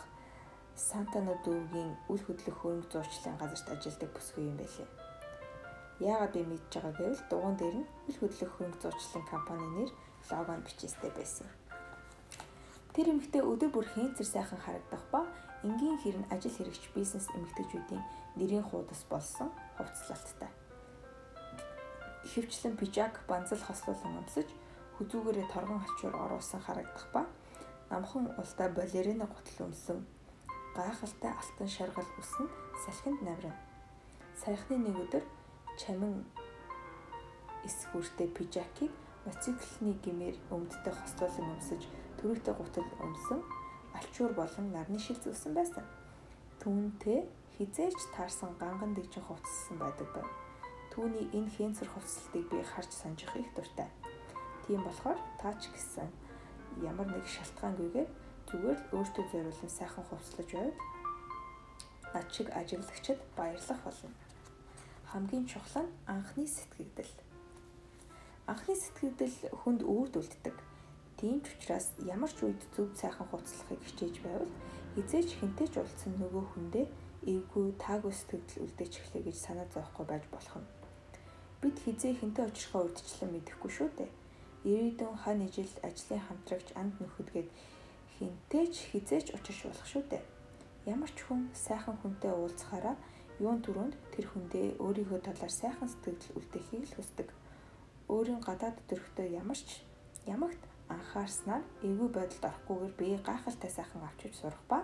Сантано 0.79 1.35
дүүгийн 1.43 1.91
үл 2.07 2.23
хөдлөх 2.23 2.55
хөрөнгө 2.63 2.87
зурчлалын 2.87 3.35
газарт 3.35 3.67
ажилладаг 3.67 4.09
бүсгүй 4.15 4.47
юм 4.47 4.55
байлээ. 4.55 4.87
Яагаад 5.99 6.31
би 6.31 6.41
мэдж 6.47 6.71
байгаа 6.71 6.93
гэвэл 6.95 7.23
дугуун 7.27 7.55
дээр 7.59 7.75
нь 7.83 7.89
үл 8.07 8.17
хөдлөх 8.19 8.51
хөрөнгө 8.55 8.79
зурчлалын 8.79 9.27
компани 9.27 9.67
нэр 9.75 9.91
логонд 10.31 10.63
бичээстэй 10.63 11.11
байсан. 11.11 11.47
Тэр 12.95 13.11
эмэгтэй 13.11 13.43
өдөр 13.43 13.69
бүр 13.75 13.87
хэнцэр 13.91 14.23
сайхан 14.23 14.59
харагдах 14.63 15.03
ба 15.11 15.27
энгийн 15.67 15.99
хэрн 15.99 16.25
ажил 16.31 16.55
хэрэгч 16.55 16.95
бизнес 16.95 17.27
эмэгтэйчүүдийн 17.35 18.03
нэрийн 18.39 18.63
хуудас 18.63 19.03
болсон 19.11 19.51
хувцлалттай. 19.75 20.51
Ихэвчлэн 22.23 22.79
пижак 22.79 23.19
банзал 23.27 23.59
хослуулан 23.59 24.23
өмсөж 24.23 24.47
хүзүүгээрээ 24.99 25.47
торгон 25.47 25.79
алчуур 25.79 26.15
оруулсан 26.27 26.59
харагдах 26.59 27.07
ба 27.15 27.23
намхан 27.89 28.27
ултай 28.35 28.67
балерина 28.75 29.25
гутал 29.31 29.71
өмсөн 29.71 30.03
гайхалтай 30.75 31.31
алтан 31.31 31.69
шаргал 31.71 32.09
үснэ 32.19 32.47
салхинд 32.83 33.21
наврын. 33.23 33.55
Саяхны 34.43 34.75
нэг 34.77 34.99
өдөр 35.03 35.23
чамин 35.79 36.27
эсгүүртэй 37.63 38.27
пижакийг 38.35 38.91
моциклны 39.25 39.95
гимээр 40.03 40.35
өмддөг 40.51 40.95
хослуулан 40.99 41.55
өмсөж 41.55 41.87
төрөйтэй 42.19 42.55
гутал 42.59 42.89
өмсөн 42.99 43.39
алчуур 43.97 44.33
болон 44.35 44.71
нарны 44.75 44.99
шил 44.99 45.19
зүсэн 45.23 45.55
байсан. 45.55 45.83
Түүнтэй 46.59 47.23
хизээч 47.55 47.99
таарсан 48.15 48.51
ганган 48.59 48.93
дэгжин 48.93 49.23
хувцсан 49.23 49.79
байдаг 49.79 50.07
байв. 50.15 50.29
Түүний 50.91 51.27
энэ 51.37 51.51
хэнцэр 51.55 51.89
хувцсалтыг 51.91 52.45
би 52.51 52.63
харж 52.63 52.91
санджих 52.91 53.35
их 53.35 53.49
дуртай. 53.55 53.87
Тийм 54.69 54.85
болохоор 54.85 55.17
таач 55.41 55.65
гэсэн 55.73 56.05
ямар 56.85 57.09
нэг 57.09 57.25
шалтгаангүйгээр 57.25 58.09
зүгээр 58.53 58.77
л 58.77 58.91
өөртөө 59.01 59.25
зориулсан 59.33 59.71
сайхан 59.73 60.05
хувцлаж 60.05 60.49
байвал 60.53 60.77
над 62.13 62.27
шиг 62.29 62.53
ажиглагчид 62.53 63.17
баярлах 63.33 63.81
болно. 63.81 64.13
Хамгийн 65.09 65.49
чухал 65.49 65.89
нь 65.89 65.95
анхны 66.05 66.45
сэтгэгдэл. 66.45 67.15
Анхны 68.45 68.77
сэтгэгдэл 68.77 69.57
хүнд 69.57 69.81
үүрдүүлдэг. 69.81 70.57
Тийм 71.17 71.41
ч 71.41 71.49
учраас 71.57 71.89
ямар 72.05 72.29
ч 72.29 72.45
үед 72.45 72.61
зөв 72.69 72.93
сайхан 72.93 73.25
хувцлахыг 73.25 73.81
хичээж 73.89 74.21
байвал 74.21 74.53
хизээч 74.93 75.29
хинтээч 75.41 75.81
уулзсан 75.81 76.13
нөгөө 76.21 76.45
хүндээ 76.53 76.85
эвгүй 77.25 77.73
таагүй 77.81 78.13
сэтгэл 78.13 78.69
үлдээч 78.69 78.93
эхлэе 79.01 79.33
гэж 79.33 79.37
санаа 79.41 79.65
зовхгүй 79.73 80.05
байж 80.05 80.29
болох 80.29 80.61
юм. 80.61 80.65
Бид 81.57 81.77
хизээ 81.81 82.21
хинтээ 82.21 82.45
очихоо 82.53 82.85
урдчлан 82.85 83.33
мэдэхгүй 83.33 83.73
шүү 83.73 83.89
дээ. 83.97 84.11
Ирээдүйн 84.67 85.15
хань 85.23 85.45
ижил 85.47 85.71
ажлын 85.87 86.19
хамтрагч 86.27 86.67
анд 86.75 86.93
нөхөдгээд 86.99 87.49
хинтээч 88.19 88.73
хизээч 88.91 89.27
учирч 89.37 89.59
болох 89.63 89.87
шүү 89.87 90.03
дээ. 90.11 90.23
Ямар 90.93 91.11
ч 91.15 91.23
хүн 91.23 91.47
сайхан 91.55 91.95
хүнтэй 92.03 92.33
уулзахаараа 92.35 92.95
юун 93.39 93.63
түрүүнд 93.63 93.95
тэр 94.11 94.25
хүндээ 94.27 94.83
өөрийнхөө 94.83 95.19
талаар 95.23 95.53
сайхан 95.53 95.87
сэтгэл 95.87 96.35
үлдээхийг 96.35 96.83
л 96.91 96.95
хүсдэг. 96.99 97.29
Өөрийн 98.11 98.43
гадаад 98.43 98.77
төрхтөө 98.91 99.27
ямар 99.31 99.55
ч 99.55 99.79
ямагт 100.27 100.59
анхаарснаар 100.91 101.63
эвгүй 101.87 102.09
байдалд 102.11 102.43
орохгүйгээр 102.51 102.93
бие 102.99 103.17
гайхалтай 103.23 103.71
сайхан 103.71 104.03
авчиж 104.03 104.33
сурах 104.35 104.63
ба 104.67 104.83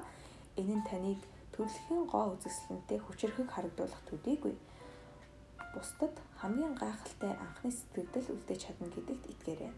энэ 0.55 0.79
нь 0.79 0.87
таныг 0.87 1.19
төрөлхийн 1.51 2.05
гоо 2.07 2.39
үзэсгэлэнтэй 2.39 2.99
хүчрэхэг 3.03 3.49
харагдуулах 3.51 4.01
төдийгүй 4.07 4.55
бусдад 5.75 6.15
хамгийн 6.39 6.73
гайхалтай 6.79 7.33
анхны 7.45 7.69
сэтгэл 7.75 8.31
үлдээж 8.33 8.61
чадна 8.63 8.87
гэдэгт 8.95 9.25
итгээрэй 9.33 9.73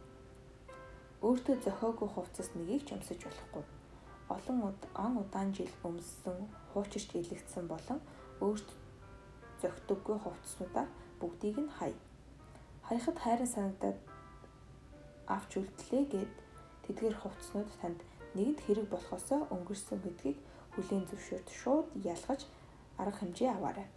өөртөө 1.25 1.55
зохиогүй 1.65 2.09
хувцас 2.13 2.53
нэгийг 2.53 2.85
ч 2.85 2.93
өмсөж 2.93 3.25
болохгүй. 3.25 3.65
Олон 4.29 4.57
он 4.93 5.13
удаан 5.17 5.49
жил 5.49 5.73
өмссөн, 5.81 6.45
хуучирч 6.69 7.09
илэгдсэн 7.17 7.65
болон 7.65 7.99
өөрт 8.45 8.69
зохидоггүй 9.61 10.17
хувцснуудаа 10.21 10.85
бүгдийг 11.19 11.57
нь 11.57 11.73
хай. 11.77 11.93
Хаяхад 12.85 13.17
хайрын 13.17 13.49
санагдаад 13.49 13.97
авч 15.25 15.51
үлдлээ 15.57 16.03
гэд 16.13 16.33
тэдгээр 16.85 17.15
хувцснууд 17.17 17.69
танд 17.81 17.99
нэгэнт 18.37 18.61
хэрэг 18.61 18.87
болохосоо 18.93 19.49
өнгөрсөн 19.49 19.99
гэдгийг 20.05 20.37
хүлээн 20.77 21.09
зөвшөөрд 21.09 21.49
шууд 21.49 21.87
ялгаж 22.05 22.45
арга 23.01 23.17
хэмжээ 23.17 23.49
аваарай. 23.57 23.89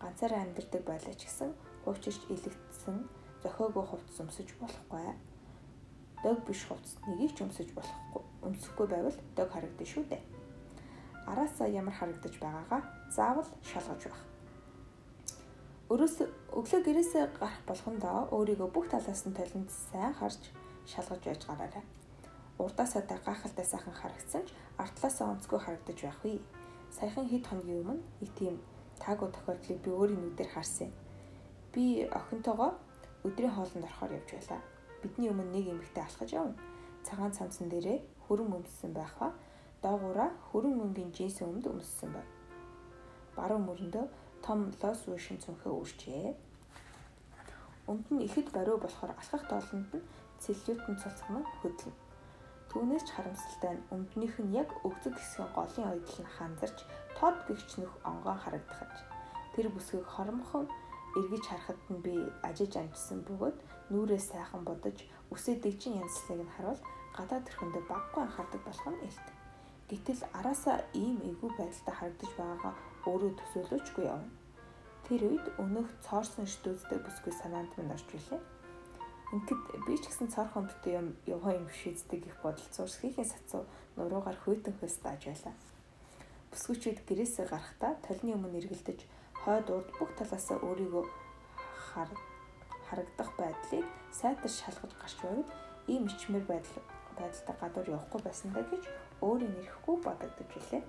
Ганцаараа 0.00 0.40
амьдардаг 0.46 0.82
байлаа 0.86 1.14
ч 1.14 1.26
гэсэн 1.26 1.50
хуучирч 1.84 2.22
илэгдсэн 2.34 2.96
зохиогүй 3.42 3.84
хувцас 3.86 4.18
өмсөж 4.22 4.48
болохгүй 4.60 5.02
дог 6.22 6.38
биш 6.46 6.66
хувцас 6.66 6.98
нэгийг 7.06 7.32
ч 7.36 7.42
өмсөж 7.46 7.70
болохгүй 7.74 8.22
өмсөхгүй 8.46 8.86
байвал 8.90 9.18
дог 9.36 9.48
харагдана 9.50 9.90
шүү 9.92 10.04
дээ. 10.10 10.22
Араасаа 11.30 11.68
ямар 11.68 11.94
харагдаж 11.94 12.34
байгаагаа 12.42 12.82
заавал 13.10 13.48
шалгаж 13.62 14.02
байх. 14.10 14.22
Өрөөс 15.92 16.16
өглөө 16.58 16.80
гэрээсээ 16.84 17.24
гарах 17.38 17.62
болгондоо 17.70 18.28
өөрийгөө 18.36 18.68
бүх 18.74 18.86
талаас 18.90 19.22
нь 19.26 19.38
толинд 19.38 19.70
сайн 19.70 20.14
харж 20.18 20.42
шалгаж 20.90 21.22
байж 21.24 21.42
гараарай. 21.46 21.84
Урдаасаа 22.58 23.02
гайхалтай 23.06 23.66
сайхан 23.66 23.94
харагдсан 23.94 24.42
ч 24.46 24.50
артлаасаа 24.82 25.26
онцгүй 25.32 25.60
харагдаж 25.62 25.98
байх 26.02 26.20
вэ. 26.24 26.42
Саяхан 26.90 27.30
хэд 27.30 27.44
хоногийн 27.46 27.80
өмнө 27.82 28.02
нэг 28.20 28.30
тийм 28.34 28.54
таагүй 29.04 29.28
тохиолдлыг 29.32 29.78
би 29.84 29.90
өөрийн 29.90 30.22
нүдээр 30.22 30.50
харсан. 30.54 30.90
Би 31.72 32.08
охинтойгоо 32.18 32.70
өдрийн 33.26 33.54
хоолнд 33.54 33.84
орохоор 33.84 34.12
явж 34.18 34.30
байлаа 34.34 34.60
бидний 35.02 35.30
өмнө 35.30 35.54
нэг 35.54 35.66
эмэгтэй 35.70 36.02
алхаж 36.02 36.30
явна. 36.32 36.54
Цагаан 37.06 37.32
цамцсан 37.32 37.68
дээрээ 37.70 38.02
хөрөн 38.26 38.58
өмссөн 38.58 38.92
байх 38.94 39.14
ба 39.18 39.32
доогуура 39.82 40.34
хөрөн 40.50 40.82
өнгийн 40.82 41.14
джинс 41.14 41.38
өмд 41.46 41.70
өмссөн 41.70 42.10
байна. 42.12 42.32
Баруун 43.36 43.64
мөрөндөө 43.70 44.04
том 44.42 44.74
лос 44.82 45.00
вишн 45.06 45.38
цүнхээ 45.38 45.72
өөрчээ. 45.72 46.34
Өмд 47.86 48.06
нь 48.10 48.24
ихэд 48.26 48.50
бариу 48.50 48.78
болохоор 48.82 49.14
алхах 49.14 49.44
доолнд 49.46 49.90
нь 49.94 50.06
целлютын 50.42 50.96
цоцгон 50.98 51.44
хөдлөн. 51.62 51.94
Түүнээс 52.70 53.04
ч 53.06 53.10
харамсалтай 53.16 53.72
нь 53.74 53.86
өмднийх 53.94 54.36
нь 54.44 54.54
яг 54.62 54.68
өгзөг 54.84 55.14
хэсгийн 55.16 55.50
голын 55.56 55.90
ойдол 55.92 56.18
нь 56.20 56.34
ханзарч 56.36 56.78
тод 57.18 57.36
гихч 57.48 57.70
нөх 57.80 57.92
онгоон 58.10 58.38
харагдахаж 58.44 58.94
тэр 59.54 59.66
бүсгийг 59.72 60.06
хормхон 60.14 60.66
эргэж 61.18 61.44
харахад 61.48 61.80
нь 61.90 62.02
би 62.04 62.14
ажиж 62.48 62.72
амжсан 62.76 63.24
бөгөөд 63.28 63.56
нүрээ 63.92 64.20
сайхан 64.30 64.62
бодож 64.68 64.98
үсээ 65.34 65.56
дэгжин 65.64 65.98
янзлыг 66.02 66.40
нь 66.44 66.54
харуул 66.54 66.80
гадаад 67.16 67.44
төрхөндөө 67.46 67.82
баггүй 67.88 68.22
анхаардаг 68.22 68.62
болох 68.64 68.86
нь 68.92 69.04
илт. 69.08 69.26
Гэтэл 69.90 70.22
араасаа 70.38 70.78
ийм 70.92 71.16
эвгүй 71.28 71.50
байдалтай 71.56 71.94
харагдаж 71.96 72.32
байгаагаа 72.36 72.74
өөрөө 73.08 73.32
төсөөлөөчгүй 73.40 74.04
явна. 74.12 74.30
Тэр 75.08 75.20
үед 75.32 75.46
өнөөх 75.62 75.88
цоорсон 76.04 76.46
штүзтэй 76.52 77.00
бүсгүй 77.00 77.32
санаанд 77.40 77.72
минь 77.80 77.94
орж 77.96 78.08
ирлээ. 78.12 78.42
Ингээд 79.28 79.84
би 79.84 79.94
ч 80.00 80.08
гэсэн 80.08 80.32
цоор 80.32 80.48
хомдтой 80.48 80.96
юм 80.96 81.08
яваа 81.28 81.52
юм 81.60 81.68
шийддэг 81.68 82.32
их 82.32 82.36
бодол 82.40 82.64
зурсхийн 82.72 83.12
сацуу 83.28 83.68
нуруугаар 83.96 84.40
хөйтөн 84.40 84.72
хөс 84.80 84.96
тааж 85.04 85.28
байлаа. 85.28 85.54
Бүсгүйчүүд 86.48 87.04
гэрээсээ 87.04 87.46
гарахдаа 87.52 87.92
толны 88.00 88.32
өмнө 88.32 88.56
эргэлдэж 88.56 89.04
хойд 89.44 89.68
урд 89.68 89.88
бүх 90.00 90.10
талаасаа 90.16 90.58
өөрийгөө 90.64 91.04
хар 91.92 92.08
харагдах 92.88 93.30
байдлыг 93.36 93.84
сайтар 94.16 94.48
шалгаж 94.48 94.92
гарч 94.96 95.16
байвал 95.20 95.48
ийм 95.92 96.08
ичмэр 96.08 96.44
байдал 96.48 96.80
байдалтай 97.20 97.56
гадуур 97.60 97.88
явахгүй 98.00 98.20
байсандаа 98.24 98.64
гэж 98.72 98.84
өөрийн 99.20 99.52
нэрэхгүй 99.60 99.96
бодогдож 100.08 100.48
билээ. 100.56 100.82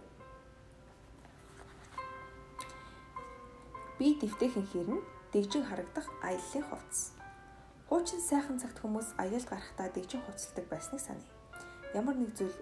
Би 4.00 4.15
дэвтэйхэн 4.15 4.65
хэрнэ 4.72 4.98
дэгжин 5.36 5.67
харагдах 5.67 6.08
аяллаа 6.24 6.63
хувцс. 6.72 7.18
Хуучин 7.89 8.22
сайхан 8.22 8.62
цагт 8.62 8.77
хүмүүс 8.86 9.17
аялалд 9.17 9.50
гарахдаа 9.50 9.89
дэгжин 9.89 10.22
хувцалдаг 10.22 10.65
байсныг 10.69 11.01
саная. 11.01 11.25
Ямар 11.98 12.13
нэг 12.22 12.38
зүйл 12.38 12.53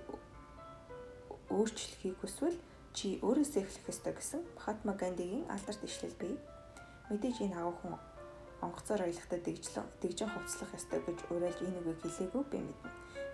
өөрчлөхийг 1.52 2.16
хүсвэл 2.24 2.56
чи 2.96 3.20
өөрөөсөө 3.20 3.60
эхлэх 3.60 3.92
ёстой 3.92 4.16
гэсэн 4.16 4.42
Махатма 4.56 4.96
Гандигийн 4.96 5.44
алдарт 5.52 5.84
ишлэл 5.84 6.16
бий. 6.16 6.40
Мэдээж 7.12 7.44
энэ 7.44 7.60
агуу 7.60 7.76
хүн 7.76 8.00
онгоцоор 8.64 9.04
аялахдаа 9.04 9.40
дэгжлэн 9.44 9.88
дэгжин 10.00 10.32
хувцлах 10.32 10.72
ёстой 10.80 11.04
гэж 11.04 11.20
уриалж 11.28 11.60
энэ 11.60 11.80
үгийг 11.84 12.00
хэлээгүй 12.08 12.44
би 12.48 12.60
мэднэ. 12.64 12.92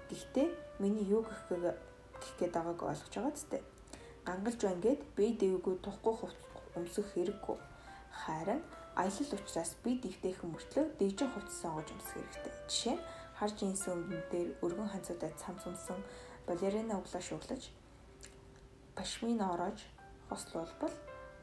Гэхдээ 0.09 0.47
миний 0.81 1.05
юу 1.05 1.21
гэх 1.21 1.45
гэх 1.45 2.33
гээд 2.41 2.57
байгааг 2.57 2.81
ойлгож 2.89 3.13
байгаа 3.13 3.37
зү. 3.37 3.61
Гангалж 4.25 4.59
байна 4.65 4.81
гэд 4.81 5.01
би 5.13 5.25
дэвгүй 5.37 5.77
тухгүй 5.85 6.13
хувц 6.17 6.41
өмсөх 6.73 7.05
хэрэггүй. 7.13 7.57
Харин 8.25 8.65
аялал 8.95 9.33
учраас 9.39 9.71
би 9.83 9.97
дэвтэйхэн 9.97 10.49
мөртлөө 10.53 10.85
дэгжин 10.99 11.29
хувцас 11.33 11.61
сонгож 11.61 11.87
өмсөх 11.93 12.13
хэрэгтэй. 12.13 12.53
Жишээ 12.69 12.95
нь 12.97 13.05
хар 13.37 13.51
джинс 13.57 13.83
өмдөн 13.89 14.23
дээр 14.31 14.49
өргөн 14.61 14.89
ханцуудад 14.93 15.33
цамц 15.41 15.65
өмсөн 15.65 15.99
балерина 16.47 17.01
углаа 17.01 17.21
шууглаж 17.21 17.63
пашмин 18.95 19.41
ороож 19.41 19.79
хослуулбал 20.29 20.93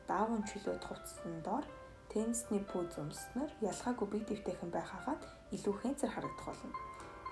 даавын 0.06 0.42
чөлөөт 0.46 0.84
хувцсан 0.86 1.42
доор 1.42 1.66
теннисний 2.12 2.62
пүүз 2.70 2.98
өмснөр 3.02 3.50
ялгаагүй 3.70 4.06
бие 4.12 4.24
дэвтэйхэн 4.30 4.70
байхаагаад 4.70 5.22
илүү 5.56 5.74
хэнцэр 5.82 6.10
харагдах 6.14 6.46
болно. 6.46 6.70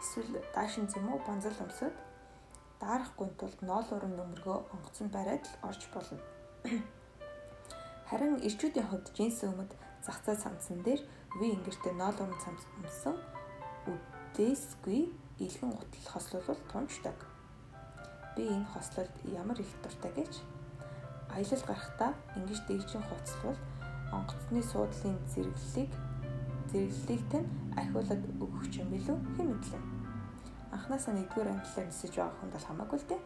Эсвэл 0.03 0.39
даашин 0.55 0.87
зэмүү 0.91 1.19
банзал 1.27 1.59
өмсөд 1.65 1.95
даарахгүй 2.83 3.29
тулд 3.39 3.59
ноол 3.63 3.89
уран 3.95 4.15
нөмргөө 4.19 4.59
онгоцонд 4.75 5.11
бариад 5.15 5.45
л 5.47 5.55
орж 5.69 5.83
болно. 5.95 6.19
Харин 8.11 8.39
ирчүүдийн 8.47 8.87
хувьд 8.91 9.11
джинс 9.15 9.43
өмд 9.43 9.75
зах 10.05 10.19
зээл 10.25 10.43
цамцсан 10.43 10.83
дээр 10.83 11.01
V 11.39 11.41
ингэртэй 11.55 11.95
ноол 11.97 12.19
уран 12.19 12.39
цамц 12.43 12.63
өмсөн 12.81 13.17
үдээсгүй 13.91 15.01
илхэн 15.45 15.71
гутал 15.73 16.07
хослуулбал 16.13 16.63
тунждаг. 16.71 17.19
Би 18.35 18.49
энэ 18.49 18.71
хослолд 18.73 19.15
ямар 19.29 19.59
их 19.61 19.71
дуртай 19.83 20.13
гэж 20.15 20.33
аялал 21.35 21.65
гарахдаа 21.67 22.13
ингэж 22.37 22.61
дэгжин 22.67 23.03
хуцалвал 23.07 23.59
онгоцны 24.13 24.63
суудлын 24.63 25.17
зэрэглэлийг 25.33 25.93
зэрэглэлийг 26.71 27.23
тань 27.33 27.49
ахиулаад 27.77 28.23
өгөх 28.43 28.65
юм 28.81 28.89
билүү 28.93 29.19
хэн 29.37 29.49
мэдлээ. 29.53 29.83
Анхнаасаа 30.73 31.15
нэгдүгээр 31.17 31.53
ангиллаар 31.53 31.89
нисэж 31.89 32.13
байгаа 32.17 32.37
хүнд 32.41 32.53
бол 32.55 32.69
хамаагүй 32.69 32.99
л 33.01 33.09
дээ. 33.09 33.23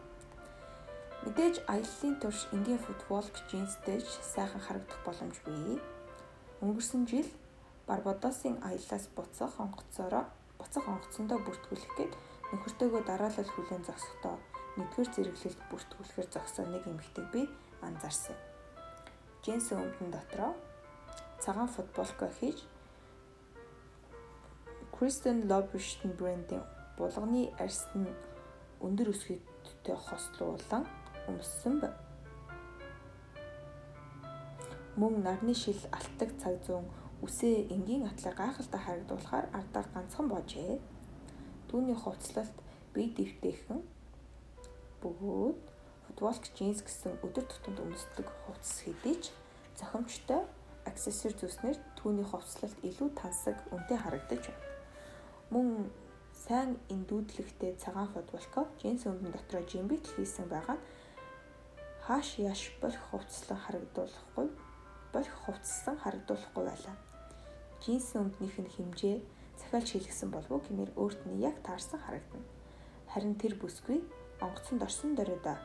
Мэдээж 1.23 1.55
аяллаа 1.67 2.13
турш 2.19 2.39
энгийн 2.55 2.81
футболк 2.83 3.35
джинстэй 3.47 3.99
сайхан 4.35 4.61
харагдах 4.63 4.99
боломжгүй. 5.07 5.79
Өнгөрсөн 6.63 7.03
жил 7.11 7.27
Барбадосын 7.87 8.55
аяллаас 8.63 9.05
буцах 9.15 9.59
онгоцоороо 9.59 10.25
буцах 10.55 10.87
онгоцондоо 10.87 11.39
бүртгүүлэх 11.43 11.91
гээд 11.97 12.13
нөхөртөөгөө 12.55 13.01
дараалал 13.03 13.49
хүлэн 13.51 13.83
зогсохдоо 13.83 14.35
нэгдүгээр 14.79 15.09
зэрэглэлд 15.15 15.61
бүртгүүлэхээр 15.69 16.29
зогсоо 16.31 16.65
нэг 16.71 16.83
эмэгтэйг 16.87 17.27
би 17.35 17.41
анзаарсан. 17.83 18.37
Джинс 19.43 19.67
өмдөн 19.75 20.09
дотроо 20.15 20.55
цагаан 21.43 21.67
футболко 21.67 22.31
хийж 22.39 22.63
Kristen 24.95 25.43
Louboutin 25.51 26.15
брендийн 26.15 26.63
булганы 26.95 27.51
арьс 27.59 27.83
нь 27.91 28.07
өндөр 28.79 29.11
өсгийтэй 29.11 29.97
хослуулан 29.99 30.87
өмссөн. 31.27 31.83
Мөн 34.93 35.23
нарны 35.25 35.55
шил 35.57 35.79
алтдаг 35.89 36.37
цаг 36.37 36.61
зүүн 36.69 36.85
үсээ 37.25 37.73
энгийн 37.73 38.05
атлаа 38.05 38.33
гайхалтай 38.37 38.81
харагдуулахаар 38.83 39.47
ардаар 39.49 39.87
ганцхан 39.89 40.27
боожээ. 40.29 40.77
Түүний 41.69 41.97
хувцлалт 41.97 42.57
бие 42.93 43.09
дэвтэйхэн 43.17 43.81
бөгөөд 45.01 45.59
футболк 46.05 46.45
джинс 46.53 46.85
гэсэн 46.85 47.17
өдөр 47.25 47.45
тутамд 47.49 47.81
өмсдөг 47.81 48.27
хувцас 48.45 48.85
хэдий 48.85 49.17
ч 49.17 49.33
зохимжтой 49.81 50.45
аксессуар 50.85 51.33
зүснэр 51.41 51.77
түүний 51.97 52.27
хувцлалт 52.29 52.77
илүү 52.85 53.09
тансаг 53.17 53.57
үнэтэй 53.73 53.97
харагдаж 53.97 54.45
байна. 54.45 54.61
Мөн 55.49 55.67
сайн 56.37 56.77
эндүүдлэгтэй 56.93 57.81
цагаан 57.81 58.13
футболко 58.13 58.69
джинс 58.77 59.09
өмдөн 59.09 59.33
дотроо 59.33 59.65
жимбит 59.65 60.05
хийсэн 60.13 60.45
байгаа 60.53 60.77
нь 60.77 60.85
хааш 62.05 62.27
яаш 62.45 62.61
болох 62.77 63.03
хувцлан 63.09 63.59
харагдуулахгүй 63.63 64.47
болох 65.13 65.37
хувцсан 65.45 65.95
харагдуулахгүй 66.01 66.63
байлаа. 66.65 66.95
Джинс 67.81 68.15
өмднийх 68.19 68.57
нь 68.59 68.73
хэмжээ 68.75 69.17
захиалж 69.59 69.89
хийлгсэн 69.93 70.29
болов 70.31 70.51
уу 70.51 70.61
гэмээр 70.65 70.91
өөрт 70.97 71.21
нь 71.29 71.41
яг 71.49 71.57
таарсан 71.61 71.99
харагдана. 72.01 72.47
Харин 73.11 73.35
тэр 73.37 73.53
бүсгүй 73.61 74.01
онгоцонд 74.41 74.81
орсон 74.87 75.13
дөрөөдөө 75.15 75.57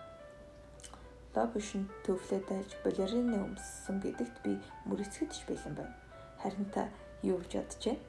лобишн 1.35 1.83
төвлөө 2.05 2.41
дайлж 2.49 2.73
балерины 2.85 3.37
өмссөн 3.47 3.97
гэдэгт 4.03 4.37
би 4.45 4.53
мөрөцгөдч 4.89 5.47
бэлэн 5.49 5.75
байна. 5.79 5.95
Харин 6.43 6.67
та 6.75 6.89
юу 7.23 7.39
гэж 7.39 7.53
бодож 7.63 7.85
байна? 7.87 8.05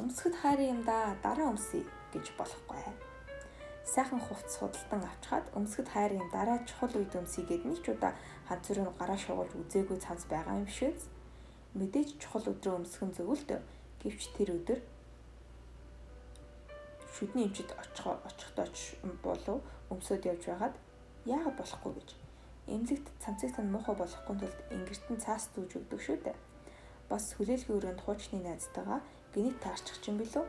Өмсгөд 0.00 0.34
хайрын 0.40 0.72
юм 0.74 0.80
да 0.88 1.14
дараа 1.22 1.52
өмсөе 1.52 1.84
гэж 2.12 2.32
болохгүй. 2.38 3.11
Сайхан 3.84 4.20
хувцас 4.22 4.56
худалдан 4.62 5.02
авчихад 5.02 5.46
өмсгөд 5.58 5.88
хайрын 5.90 6.30
дараа 6.30 6.58
чухал 6.68 6.94
үед 6.94 7.12
өмсөе 7.18 7.44
гэд 7.50 7.66
нэг 7.66 7.82
ч 7.82 7.90
удаа 7.90 8.14
хад 8.46 8.62
зүрийн 8.62 8.94
гараа 8.94 9.18
шугуулж 9.18 9.52
үзээгүй 9.58 9.98
цанц 9.98 10.22
байгаа 10.30 10.54
юм 10.62 10.70
үү? 10.70 10.94
Мэдээж 11.74 12.08
чухал 12.22 12.46
өдрөө 12.46 12.78
өмсгөн 12.78 13.10
зөвлөлт 13.18 13.50
гэвч 14.02 14.22
тэр 14.38 14.54
өдөр 14.54 14.80
шүдний 17.14 17.50
эмчид 17.50 17.70
очих 17.82 18.06
очихдоо 18.28 18.66
болов 19.26 19.58
өмсөд 19.90 20.30
явж 20.30 20.42
байгаад 20.46 20.74
яагаад 21.26 21.56
болохгүй 21.58 21.92
гэж 21.98 22.08
эмнэлэгт 22.66 23.08
цамцыг 23.22 23.50
тань 23.54 23.72
муухай 23.74 23.96
болохгүй 23.98 24.36
тулд 24.38 24.58
ингэртэн 24.70 25.18
цаас 25.18 25.50
зүүж 25.54 25.70
өгдөг 25.78 26.00
шүү 26.02 26.18
дээ. 26.22 26.36
Бас 27.10 27.34
хүлээлгийн 27.34 27.76
өрөөнд 27.76 28.00
хуучны 28.02 28.38
найзтайгаа 28.42 29.00
гинт 29.34 29.58
таарчих 29.58 29.98
чинь 30.02 30.18
билүү? 30.22 30.46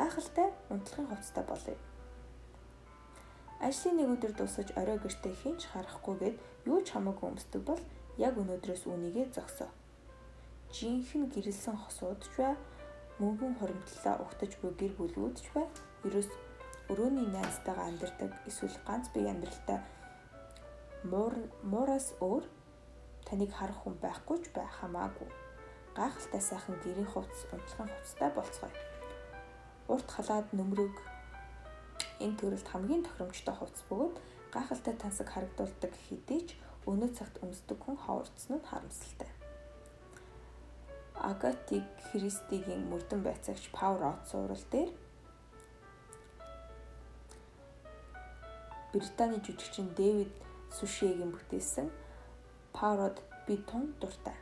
Гайхалтай 0.00 0.48
унтлагын 0.72 1.08
хувцастай 1.12 1.44
болъё. 1.44 1.76
Ажлын 3.60 3.96
нэг 4.00 4.08
өдөр 4.14 4.32
дуусаж 4.32 4.68
орой 4.80 4.96
гэртээ 4.96 5.34
хинч 5.42 5.68
харахгүйгээд 5.68 6.36
юу 6.72 6.80
ч 6.80 6.96
хамаагүй 6.96 7.28
өмсдөг 7.28 7.62
бол 7.68 7.82
яг 8.16 8.34
өнөөдрөөс 8.40 8.88
үнийгээ 8.88 9.28
зогсоо. 9.36 9.68
Жинхэнэ 10.72 11.28
гэрэлсэн 11.36 11.76
хосуудч 11.76 12.32
бай, 12.40 12.56
мөнгөн 13.20 13.60
хуримтлалаа 13.60 14.24
угтаж 14.24 14.56
буй 14.64 14.72
гэр 14.80 14.92
бүлүүдч 14.96 15.52
бай. 15.52 15.68
Ерөөс 16.08 16.30
өрөөний 16.88 17.28
найзтайгаа 17.36 17.92
амьдардаг 17.92 18.32
эсвэл 18.48 18.76
ганц 18.88 19.12
бие 19.12 19.28
амьдралтай 19.28 19.84
муураас 21.04 22.16
өөр 22.24 22.44
таныг 23.28 23.52
харах 23.52 23.84
хүн 23.84 24.00
байхгүй 24.00 24.38
ч 24.40 24.48
бай 24.56 24.64
хамаагүй. 24.80 25.28
Гайхалтай 25.92 26.40
сайхан 26.40 26.80
гэрийн 26.80 27.10
хувцас, 27.12 27.44
унтлагын 27.52 27.92
хувцастай 27.92 28.30
болцгоё. 28.32 28.89
Урт 29.90 30.08
халаад 30.14 30.48
нөмрөг 30.54 30.94
энэ 32.22 32.38
төрөлд 32.38 32.68
хамгийн 32.70 33.02
тохиромжтой 33.04 33.54
хувцас 33.58 33.82
бөгөөд 33.90 34.16
гайхалтай 34.54 34.94
тансаг 34.94 35.28
харагдуулдаг 35.34 35.92
хэдий 36.06 36.40
ч 36.46 36.50
өнөө 36.86 37.10
цагт 37.18 37.42
өмсдөг 37.42 37.78
хүн 37.82 37.98
ховорцсон 37.98 38.62
нь 38.62 38.68
харамсалтай. 38.70 39.30
Агати 41.30 41.82
Кристигийн 42.06 42.86
мөрдөн 42.90 43.20
байцаагч 43.26 43.64
Power 43.74 44.02
Out 44.08 44.22
зурвал 44.30 44.64
дээр 44.72 44.90
Британий 48.92 49.42
жүжигчин 49.42 49.90
Дэвид 49.98 50.32
Сушиегийн 50.70 51.34
бүтээсэн 51.34 51.90
Parod 52.72 53.18
би 53.46 53.58
тун 53.68 53.94
дуртай. 54.00 54.38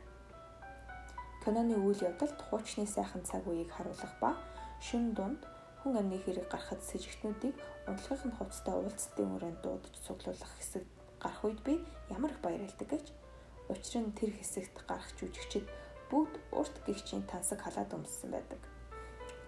Киноны 1.43 1.75
үйл 1.75 1.99
явдалд 2.09 2.39
хуучны 2.47 2.85
сайхан 2.87 3.25
цаг 3.25 3.43
үеийг 3.49 3.73
харуулах 3.73 4.13
ба 4.21 4.37
шүн 4.79 5.13
дунд 5.17 5.41
хүн 5.83 5.95
амны 5.99 6.17
хэрэг 6.23 6.47
гарахад 6.51 6.81
сэжигтнүүдийг 6.83 7.55
унтлагын 7.87 8.33
хувцастай 8.35 8.75
уулзтын 8.75 9.33
өрөөнд 9.35 9.59
дуудаж 9.63 9.95
цуглуулах 10.05 10.53
хэсэг 10.59 10.83
гарах 11.23 11.43
үед 11.43 11.59
би 11.67 11.73
ямар 12.09 12.31
их 12.31 12.39
баярлдаг 12.43 12.87
гэж. 12.87 13.05
Учир 13.69 14.01
нь 14.03 14.15
тэр 14.15 14.31
хэсэгт 14.35 14.75
гарах 14.87 15.11
жүжигчид 15.19 15.67
бүгд 16.09 16.33
урт 16.51 16.75
гихчийн 16.85 17.23
тансаг 17.27 17.59
халаад 17.61 17.91
өмссөн 17.93 18.31
байдаг. 18.31 18.61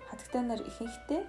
Хатагтай 0.08 0.42
нар 0.44 0.62
ихэнхдээ 0.62 1.24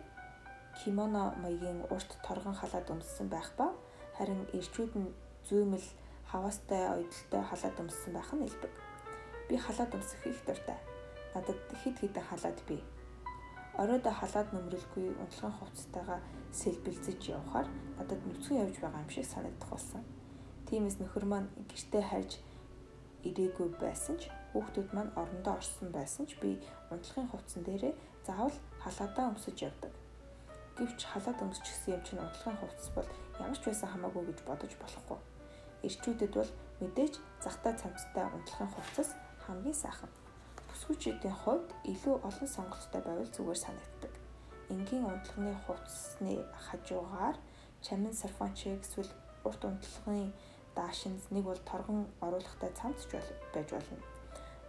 кимоно 0.85 1.35
маягийн 1.43 1.87
урт 1.95 2.11
торгон 2.27 2.55
халаад 2.59 2.91
өмссөн 2.91 3.29
байх 3.31 3.51
ба 3.57 3.73
харин 4.19 4.47
ирчүүд 4.53 4.93
нь 4.99 5.15
зүүмэл 5.49 5.87
хаваастай 6.31 6.83
ойдолтой 6.97 7.43
халаад 7.51 7.77
өмссөн 7.83 8.13
байх 8.15 8.31
нь 8.35 8.47
илбэг. 8.49 8.73
Би 9.49 9.57
халаад 9.57 9.95
өмсөх 9.97 10.23
их 10.27 10.41
дуртай. 10.47 10.79
Надад 11.35 11.59
хэд 11.81 11.97
хэдэн 12.01 12.25
халаад 12.29 12.59
бий. 12.69 12.83
Оройдоо 13.81 14.13
халаад 14.13 14.49
нөмрөлгүй 14.53 15.17
унтлагын 15.17 15.57
хувцастайгаа 15.57 16.21
сэлбэлзэж 16.53 17.21
явхаар 17.33 17.69
надад 17.97 18.21
нүцгэн 18.29 18.61
явж 18.69 18.77
байгаа 18.85 19.01
юм 19.01 19.11
шиг 19.13 19.25
санагдах 19.25 19.71
болсон. 19.73 20.05
Тиймээс 20.69 21.01
нөхөр 21.01 21.25
маань 21.25 21.49
гэртээ 21.71 22.05
харж 22.05 22.33
ирээгүй 23.29 23.69
байсан 23.81 24.21
ч 24.21 24.29
хүүхдүүд 24.53 24.89
маань 24.93 25.17
орондоо 25.17 25.57
орсон 25.57 25.89
байсан 25.89 26.29
ч 26.29 26.37
би 26.43 26.61
унтлагын 26.93 27.31
хувцсан 27.33 27.63
дээрээ 27.65 27.95
заавал 28.29 28.57
халаадаа 28.83 29.33
өмсөж 29.33 29.57
явдаг. 29.69 29.93
Гэвч 30.77 31.01
халаад 31.09 31.39
өмсчихсэн 31.45 31.97
юм 31.97 32.03
чинь 32.05 32.21
унтлагын 32.21 32.61
хувцас 32.61 32.89
бол 32.97 33.09
ямар 33.41 33.57
ч 33.57 33.65
байсан 33.65 33.89
хамаагүй 33.89 34.23
гэж 34.29 34.39
бодож 34.45 34.73
болохгүй. 34.77 35.19
Ирчүүдэд 35.87 36.33
бол 36.37 36.51
мэдээж 36.81 37.15
захтай 37.45 37.73
цамцтай 37.81 38.27
унтлагын 38.29 38.73
хувцас 38.77 39.17
хамгийн 39.45 39.77
сайхан. 39.77 40.13
Бүсгүйчүүдийн 40.73 41.37
хувьд 41.45 41.69
илүү 41.93 42.15
олон 42.29 42.49
сонголттой 42.49 43.01
байвал 43.05 43.29
зүгээр 43.37 43.61
санагддаг. 43.61 44.13
Энгийн 44.73 45.05
унтлагын 45.05 45.59
хувцасны 45.69 46.41
хажуугаар 46.65 47.37
чамин 47.85 48.15
сарфончиг 48.17 48.81
эсвэл 48.81 49.13
урт 49.45 49.63
унтлагын 49.69 50.33
даашинз 50.75 51.29
нэг 51.29 51.45
бол 51.45 51.61
торгон 51.69 52.09
оруулахтай 52.25 52.73
цамц 52.73 53.05
байж 53.53 53.69
болно. 53.77 54.01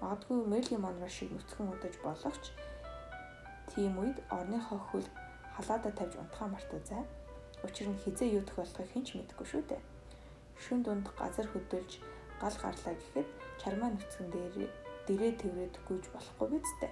Магадгүй 0.01 0.43
Мэрли 0.51 0.77
Монро 0.77 1.07
шиг 1.07 1.31
нүцгэн 1.31 1.71
удаж 1.71 1.95
болох 2.03 2.35
ч 2.43 2.51
тийм 3.71 3.95
үед 4.03 4.19
орныхоо 4.27 4.79
хөл 4.91 5.07
халаада 5.55 5.91
тавьж 5.95 6.19
унтахаа 6.19 6.47
мартаа 6.51 6.81
зай. 6.83 7.03
Учир 7.63 7.87
нь 7.87 8.01
хизээ 8.03 8.35
юу 8.37 8.43
тохиолдохыг 8.43 8.91
хэн 8.91 9.07
ч 9.07 9.09
мэдэхгүй 9.15 9.47
шүү 9.47 9.63
дээ. 9.71 9.81
Шүн 10.59 10.83
дунд 10.83 11.07
газар 11.15 11.47
хөдөлж 11.47 12.03
гал 12.41 12.57
гарлаа 12.59 12.93
гэхэд 12.99 13.29
чармаа 13.63 13.89
нүцгэн 13.95 14.27
дээр 14.35 14.67
дэрээ 15.07 15.33
тэврээд 15.41 15.75
гүйж 15.87 16.05
болохгүй 16.13 16.47
бидтэй. 16.59 16.91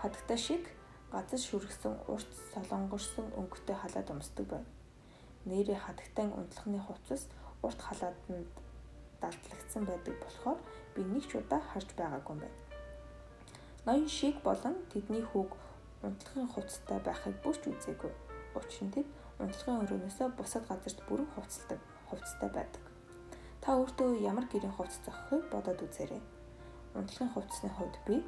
Хадагта 0.00 0.36
шиг 0.36 0.64
газар 1.12 1.40
шүргсэн 1.40 1.94
урт 2.08 2.30
солонгорсон 2.52 3.28
өнгөтэй 3.38 3.76
халаад 3.78 4.08
өмсдөг 4.14 4.46
байна. 4.50 4.70
Нэрээ 5.44 5.78
хадагтайн 5.84 6.32
унтлахны 6.32 6.80
хувцас 6.80 7.28
урт 7.62 7.80
халааданд 7.80 8.52
далдлагдсан 9.20 9.84
байдаг 9.84 10.14
болохоор 10.24 10.58
би 10.94 11.02
нэг 11.04 11.24
ч 11.28 11.36
удаа 11.40 11.60
харж 11.60 11.88
байгаагүй 11.96 12.32
юм 12.34 12.40
байна. 12.44 12.58
Ноён 13.86 14.08
шиг 14.08 14.36
болон 14.42 14.74
тэдний 14.92 15.22
хүүг 15.22 15.50
унтлагын 16.02 16.48
хувцастай 16.48 16.98
байхыг 17.04 17.36
бүрч 17.44 17.62
үзээгүй. 17.68 18.12
Учир 18.56 18.84
нь 18.88 18.94
тэд 18.96 19.08
унтлагын 19.40 19.82
өрөөнөөсөө 19.84 20.28
бусад 20.38 20.64
газарт 20.68 21.00
бүрэн 21.08 21.28
хувцалдаг, 21.34 21.80
хувцастай 22.08 22.50
байдаг. 22.52 22.84
Та 23.60 23.76
өөртөө 23.80 24.20
ямар 24.30 24.46
гэрийн 24.52 24.76
хувцас 24.76 25.00
зохихыг 25.04 25.44
бодоод 25.52 25.80
үзээрэй. 25.84 26.22
Унтлагын 26.94 27.32
хувцасны 27.34 27.70
хувьд 27.74 27.96
би 28.06 28.22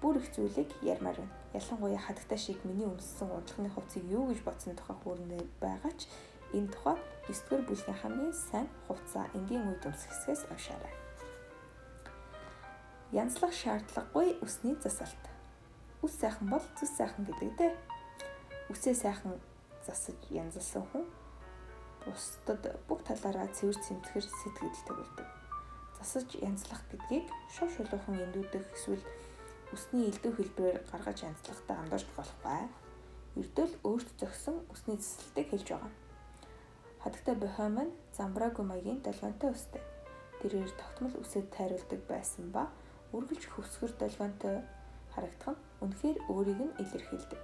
бүр 0.00 0.18
их 0.18 0.32
зүйлийг 0.32 0.70
ярмаар 0.82 1.16
байна. 1.16 1.36
Ялангуяа 1.52 2.00
хадагтай 2.00 2.38
шиг 2.38 2.64
миний 2.64 2.86
өмссөн 2.86 3.30
унтлагын 3.30 3.72
хувцсыг 3.72 4.04
юу 4.08 4.28
гэж 4.28 4.40
бодсон 4.44 4.76
тухай 4.76 4.96
хүүрнээ 5.02 5.42
байгаа 5.60 5.92
ч 5.96 6.08
энэ 6.56 6.72
тухай 6.72 6.96
9-р 7.28 7.62
бүлгийн 7.68 7.98
хамгийн 8.00 8.32
сайн 8.32 8.68
хувцас 8.86 9.28
энгийн 9.34 9.68
үед 9.68 9.84
өмсөх 9.84 10.08
хэсгээс 10.08 10.48
уншаарай. 10.48 10.94
Янзлах 13.12 13.52
шаардлагагүй 13.52 14.36
үсний 14.44 14.76
засалт. 14.80 15.24
Үс 16.04 16.12
сайхан 16.20 16.48
бол 16.48 16.64
зүс 16.76 16.92
сайхан 16.96 17.24
гэдэг 17.24 17.50
дээ. 17.58 17.72
Үсээ 18.72 18.94
сайхан 18.94 19.36
засаж 19.84 20.16
янзлсан 20.30 20.84
хүн 20.92 21.04
бусдад 22.04 22.62
бүх 22.88 23.00
талаараа 23.08 23.48
цэвэр 23.48 23.76
цэмтгэр 23.76 24.24
сэтгэл 24.24 24.84
төгөлдөг. 24.86 25.28
Засаж 25.98 26.34
янзлах 26.38 26.82
гэдгийг 26.90 27.26
шув 27.54 27.68
шулуухан 27.74 28.16
эндүүдэх 28.24 28.64
эсвэл 28.74 29.04
үсний 29.74 30.06
элдв 30.10 30.32
хэлбэрээр 30.38 30.78
гаргаж 30.90 31.18
янзлахтай 31.28 31.76
андуурч 31.76 32.06
болохгүй. 32.16 32.62
Эрдэл 33.38 33.74
өөрт 33.84 34.08
зөксөн 34.18 34.56
үсний 34.72 34.98
засалтыг 34.98 35.46
хэлж 35.50 35.68
байгаа. 35.68 35.92
Хадагтай 37.02 37.34
бохоо 37.34 37.68
маань 37.68 37.94
замбраагүй 38.16 38.64
маягийн 38.66 39.02
долгионтой 39.02 39.50
үстэй. 39.52 39.82
Тэрээр 40.40 40.70
тогтмол 40.80 41.14
үсэд 41.22 41.46
тайруулдаг 41.54 42.00
байсан 42.06 42.50
ба 42.54 42.70
үргэлж 43.12 43.44
хөвсгөр 43.50 43.92
долгионтой 43.98 44.62
харагдах 45.12 45.54
нь 45.54 45.62
үнэхээр 45.82 46.18
өөрийг 46.30 46.60
нь 46.62 46.76
илэрхийлдэг. 46.82 47.40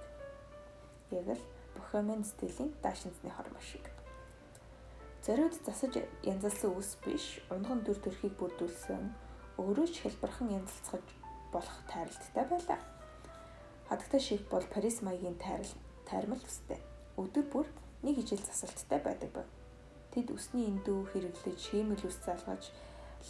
Яг 1.11 1.27
л 1.37 1.43
Бохомен 1.75 2.23
стилийн 2.23 2.71
даашинзны 2.83 3.29
хормоо 3.29 3.61
шиг. 3.61 3.83
Зориуд 5.25 5.57
засаж 5.65 6.05
янзалсан 6.21 6.77
үс 6.77 7.01
биш, 7.01 7.41
унган 7.49 7.81
дүр 7.81 7.97
төрхийг 7.97 8.37
бүрдүүлсэн 8.37 9.03
өөрөө 9.57 9.87
ч 9.89 10.05
хэлбэрхэн 10.05 10.53
янзалцгаж 10.53 11.05
болох 11.49 11.77
тайралттай 11.89 12.45
байлаа. 12.45 12.79
Хадагтай 13.89 14.21
шиг 14.21 14.45
бол 14.53 14.61
Парис 14.69 15.01
маягийн 15.01 15.41
тайрал 15.41 15.73
тайрмал 16.05 16.45
үстэй. 16.45 16.77
Өдөр 17.17 17.45
бүр 17.49 17.65
нэг 18.05 18.21
ижил 18.21 18.37
засалттай 18.45 19.01
байдаг 19.01 19.33
байв. 19.33 19.49
Тэд 20.13 20.29
үсний 20.29 20.69
эндүү 20.69 21.09
хэрэглэж, 21.09 21.57
шиймэл 21.57 22.05
үс 22.05 22.21
залгаж, 22.21 22.69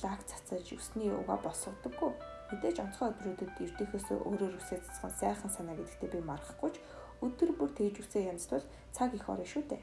лак 0.03 0.19
цацаж 0.27 0.75
үсний 0.75 1.15
угаа 1.15 1.39
босгодоггүй 1.39 2.12
Мэдээж 2.51 2.77
онцгой 2.77 3.10
өдрүүдэд 3.10 3.58
эрдийнхээс 3.58 4.08
өөрөөр 4.21 4.53
үсээ 4.62 4.77
цэцхэн 4.86 5.13
сайхан 5.17 5.49
санаа 5.49 5.73
гэдэгтээ 5.81 6.13
би 6.13 6.21
мархахгүй 6.21 6.71
ч 6.75 6.84
өдөр 7.25 7.58
бүр 7.58 7.71
тэгж 7.73 8.05
үсээ 8.05 8.29
янздвал 8.29 8.62
цаг 8.93 9.17
их 9.17 9.25
орно 9.25 9.47
шүү 9.49 9.65
дээ. 9.65 9.81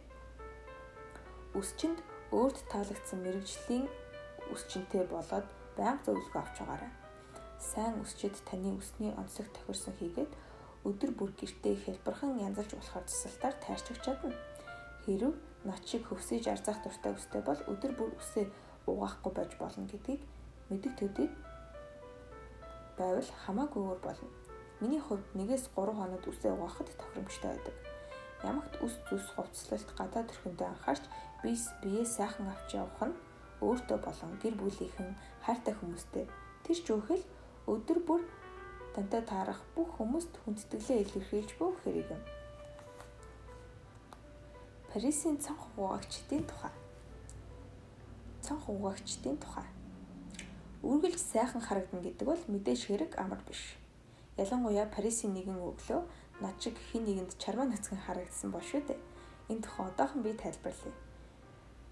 Үсчинд 1.53 2.01
өөрт 2.33 2.65
таалагдсан 2.73 3.21
мэрэгжлийн 3.21 3.85
үсчинтэй 4.55 5.05
болоод 5.05 5.45
байнга 5.77 6.01
зөвлөгөө 6.09 6.41
авч 6.41 6.57
байгаарай. 6.65 6.93
Сайн 7.61 8.01
үсчид 8.01 8.37
таны 8.49 8.73
үсний 8.81 9.12
онцлог 9.21 9.53
тохирсон 9.53 9.93
хийгээд 10.01 10.33
өдөр 10.88 11.11
бүр 11.12 11.31
гэртээ 11.37 11.77
хэлбэрхэн 11.85 12.41
янзалж 12.49 12.73
болохоор 12.73 13.05
засалтаар 13.05 13.57
тайрчих 13.61 13.99
чадна. 14.01 14.33
Хэрв 15.05 15.37
нот 15.69 15.85
шиг 15.85 16.09
хөвсөж 16.09 16.49
арзах 16.49 16.81
дуртай 16.81 17.12
үстэй 17.12 17.43
бол 17.45 17.61
өдөр 17.69 17.93
бүр 18.01 18.11
үсээ 18.17 18.47
угаахгүй 18.88 19.33
байж 19.37 19.53
болно 19.61 19.85
гэдгийг 19.93 20.25
мэддэг 20.73 20.93
төдий 20.97 21.29
байвал 22.97 23.31
хамаагүйгээр 23.45 24.01
болно. 24.01 24.29
Миний 24.81 25.05
хувьд 25.05 25.29
нэгээс 25.37 25.69
3 25.77 25.93
хоноод 26.01 26.25
үсээ 26.27 26.53
угаахад 26.57 26.88
тохиромжтой 26.97 27.51
байдаг. 27.53 27.92
Ямагт 28.43 28.75
үс 28.85 28.95
зүс 29.09 29.27
хувцлалт 29.35 29.91
гадаа 29.99 30.23
төрхөндөө 30.27 30.69
анхаарч 30.69 31.05
бис 31.43 31.71
бие 31.83 32.05
сайхан 32.05 32.49
авч 32.51 32.75
явах 32.75 33.03
нь 33.09 33.21
өөртөө 33.63 33.99
болон 34.07 34.33
гэр 34.43 34.55
бүлийнхэн 34.59 35.11
хайртай 35.47 35.75
хүмүүстэй 35.79 36.27
тэр 36.65 36.79
ч 36.85 36.87
өөхөл 36.91 37.25
өдөр 37.73 37.99
бүр 38.07 38.23
тантай 38.95 39.23
таарах 39.23 39.63
бүх 39.75 39.91
хүмүүст 39.99 40.33
хүндэтгэлээ 40.43 40.99
илэрхийлж 41.03 41.51
бүх 41.59 41.79
хэрэг 41.83 42.09
юм. 42.17 42.23
Парисын 44.91 45.39
цонх 45.39 45.63
угаагчдын 45.79 46.45
тухай. 46.51 46.75
Цонх 48.45 48.67
угаагчдын 48.69 49.39
тухай 49.39 49.67
үргэлж 50.83 51.19
сайхан 51.19 51.63
харагдана 51.63 52.03
гэдэг 52.03 52.27
бол 52.27 52.43
мэдээж 52.51 52.81
хэрэг 52.91 53.15
амар 53.15 53.39
биш. 53.47 53.79
Ялангуяа 54.37 54.91
Парисын 54.91 55.31
нэгэн 55.31 55.63
өглөө 55.63 56.03
над 56.40 56.57
шиг 56.62 56.77
хин 56.90 57.05
нэгэнд 57.05 57.37
чармаа 57.38 57.66
нацган 57.68 58.01
харагдсан 58.07 58.51
бол 58.51 58.64
шүү 58.64 58.83
дээ. 58.88 59.01
Энэ 59.51 59.62
тухай 59.62 59.87
одоохон 59.90 60.23
би 60.23 60.33
тайлбарлая. 60.33 60.95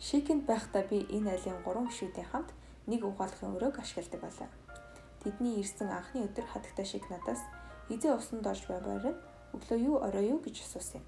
Шикэнд 0.00 0.46
байхдаа 0.46 0.82
би 0.88 1.04
энэ 1.16 1.30
айлын 1.34 1.60
гурван 1.64 1.88
гишүүдийн 1.92 2.28
хамт 2.32 2.50
нэг 2.86 3.04
угаалгын 3.04 3.54
өрөөг 3.56 3.76
ашигладаг 3.84 4.20
байлаа. 4.22 4.48
Тэдний 5.20 5.60
ирсэн 5.60 5.92
анхны 5.92 6.24
өдөр 6.24 6.46
хадагтай 6.48 6.86
шиг 6.88 7.04
надаас 7.12 7.42
хизээ 7.88 8.16
усанд 8.16 8.46
орж 8.46 8.64
байваар 8.64 9.04
нь 9.12 9.20
өглөө 9.52 9.78
юу 9.84 9.96
орой 10.00 10.32
юу 10.32 10.40
гэж 10.40 10.56
асуусан 10.64 11.04
юм. 11.04 11.06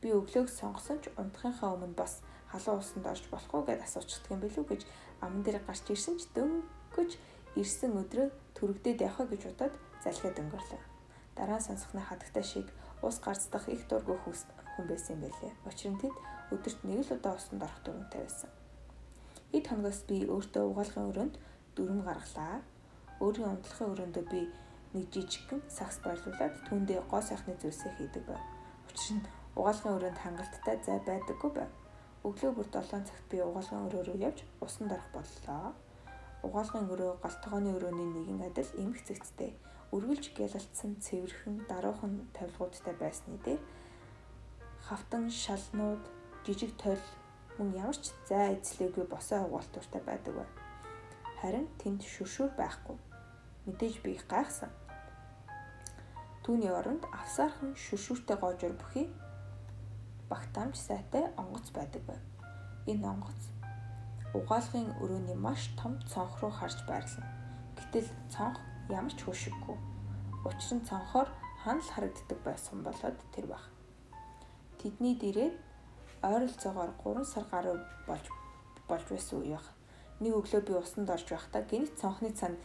Би 0.00 0.12
өглөөг 0.12 0.48
сонгосон 0.52 1.00
ч 1.00 1.08
унтахынхаа 1.16 1.72
өмнө 1.72 1.96
бас 1.96 2.20
халуун 2.52 2.84
усанд 2.84 3.06
орж 3.06 3.24
болох 3.32 3.52
уу 3.54 3.64
гэд 3.64 3.80
асуучдаг 3.80 4.30
юм 4.34 4.40
билүү 4.44 4.64
гэж 4.68 4.82
аман 5.24 5.42
дээр 5.42 5.64
гарч 5.64 5.84
ирсэн 5.88 6.20
ч 6.20 6.28
дөнгө 6.36 6.68
гэж 6.96 7.10
ирсэн 7.56 7.96
өдрөө 7.96 8.28
төрөгдөөд 8.56 9.00
явах 9.00 9.28
гэж 9.32 9.42
удаад 9.48 9.74
залхиад 10.04 10.36
өнгөрлөө. 10.42 10.95
Дараа 11.36 11.60
сонсохны 11.60 12.00
хадагтай 12.00 12.42
шиг 12.42 12.66
ус 13.02 13.20
гарцдах 13.20 13.68
их 13.68 13.86
дургүй 13.88 14.16
хүн 14.24 14.86
байсан 14.88 15.16
юм 15.16 15.22
байлээ. 15.24 15.52
Учир 15.68 15.92
нь 15.92 16.00
тэд 16.00 16.14
өдөрт 16.54 16.80
нэг 16.88 17.00
л 17.04 17.14
удаа 17.16 17.36
усанд 17.36 17.62
орох 17.62 17.80
дүрмтэй 17.84 18.22
байсан. 18.24 18.50
Хэд 19.52 19.66
хоногоос 19.68 20.00
би 20.08 20.16
өөртөө 20.24 20.64
угаалгын 20.70 21.08
өрөөнд 21.10 21.34
дүрм 21.76 22.00
гаргалаа. 22.08 22.60
Өөрийн 23.20 23.52
унтлахын 23.52 23.92
өрөөндөө 23.92 24.24
би 24.32 24.40
нэг 24.96 25.04
жижигхэн 25.12 25.60
сакс 25.68 26.00
бойлуулад 26.04 26.54
түүндээ 26.68 27.00
гоо 27.10 27.22
сайхны 27.24 27.54
зүйлсээ 27.60 27.92
хийдэг 27.96 28.24
байв. 28.28 28.42
Учир 28.88 29.16
нь 29.16 29.26
угаалгын 29.56 29.96
өрөөнд 29.96 30.18
хангалттай 30.24 30.76
зай 30.84 30.98
байдаггүй 31.08 31.52
байв. 31.56 31.72
Өглөө 32.26 32.52
бүр 32.56 32.68
7 32.72 33.08
цагт 33.08 33.24
би 33.30 33.36
угаалгын 33.44 33.86
өрөө 33.86 34.02
рүү 34.08 34.18
явж 34.28 34.38
усанд 34.64 34.92
орох 34.96 35.08
боллоо 35.14 35.76
угаалгын 36.46 36.90
өрөө 36.92 37.12
галтгооны 37.24 37.70
өрөөний 37.76 38.08
нэгэн 38.12 38.40
адил 38.48 38.70
эмх 38.82 38.98
цэгцтэй 39.06 39.52
үргэлж 39.94 40.34
гялалтсан 40.34 40.98
цэвэрхэн 41.04 41.66
даруухан 41.70 42.14
тавилгуудтай 42.36 42.94
байсны 42.98 43.38
дээр 43.44 43.62
хавтан 44.86 45.30
шалнууд 45.30 46.02
жижиг 46.44 46.72
тойл 46.82 47.04
мөн 47.58 47.74
ямар 47.74 47.98
ч 47.98 48.10
зай 48.28 48.58
эзлээгүй 48.58 49.06
босоо 49.10 49.46
угаалтуртай 49.46 50.02
байдаг 50.06 50.34
бай. 50.38 50.48
Харин 51.40 51.66
тэнд 51.80 52.02
шүршүүр 52.02 52.52
байхгүй. 52.58 52.96
Мэдээж 53.66 53.94
би 54.04 54.18
гайхсан. 54.30 54.70
Түүний 56.44 56.70
оронд 56.70 57.04
авсаархан 57.10 57.74
шүршүүртэй 57.74 58.36
гоожор 58.38 58.74
бүхий 58.78 59.06
багтаамж 60.30 60.76
сайтай 60.78 61.30
онгоц 61.34 61.70
байдаг 61.74 62.02
байв. 62.06 62.22
Энэ 62.86 63.06
онгоц 63.10 63.42
угаалгын 64.36 64.92
өрөөний 65.02 65.38
маш 65.38 65.70
том 65.80 65.98
цонх 66.10 66.40
руу 66.40 66.50
харж 66.50 66.78
байрлана. 66.86 67.26
Гэтэл 67.78 68.08
цонх 68.30 68.60
ямар 68.90 69.14
ч 69.14 69.20
хөшиггүй. 69.26 69.76
Учир 70.46 70.78
нь 70.78 70.86
цонхоор 70.86 71.28
ханал 71.62 71.90
харагддаг 71.90 72.38
байсан 72.44 72.82
болоод 72.86 73.18
тэр 73.34 73.46
баг. 73.50 73.64
Тэдний 74.78 75.18
дээрээ 75.18 75.50
ойролцоогоор 76.22 76.92
3 77.02 77.24
сар 77.24 77.44
гаруй 77.50 77.76
болж 78.06 78.26
болж 78.88 79.06
байсан 79.10 79.42
үе 79.42 79.58
баг. 79.58 79.66
Нэг 80.22 80.32
өглөө 80.38 80.62
би 80.62 80.72
усанд 80.78 81.10
орж 81.10 81.26
байхдаа 81.26 81.62
гинт 81.66 81.98
цонхны 81.98 82.30
цанд 82.30 82.58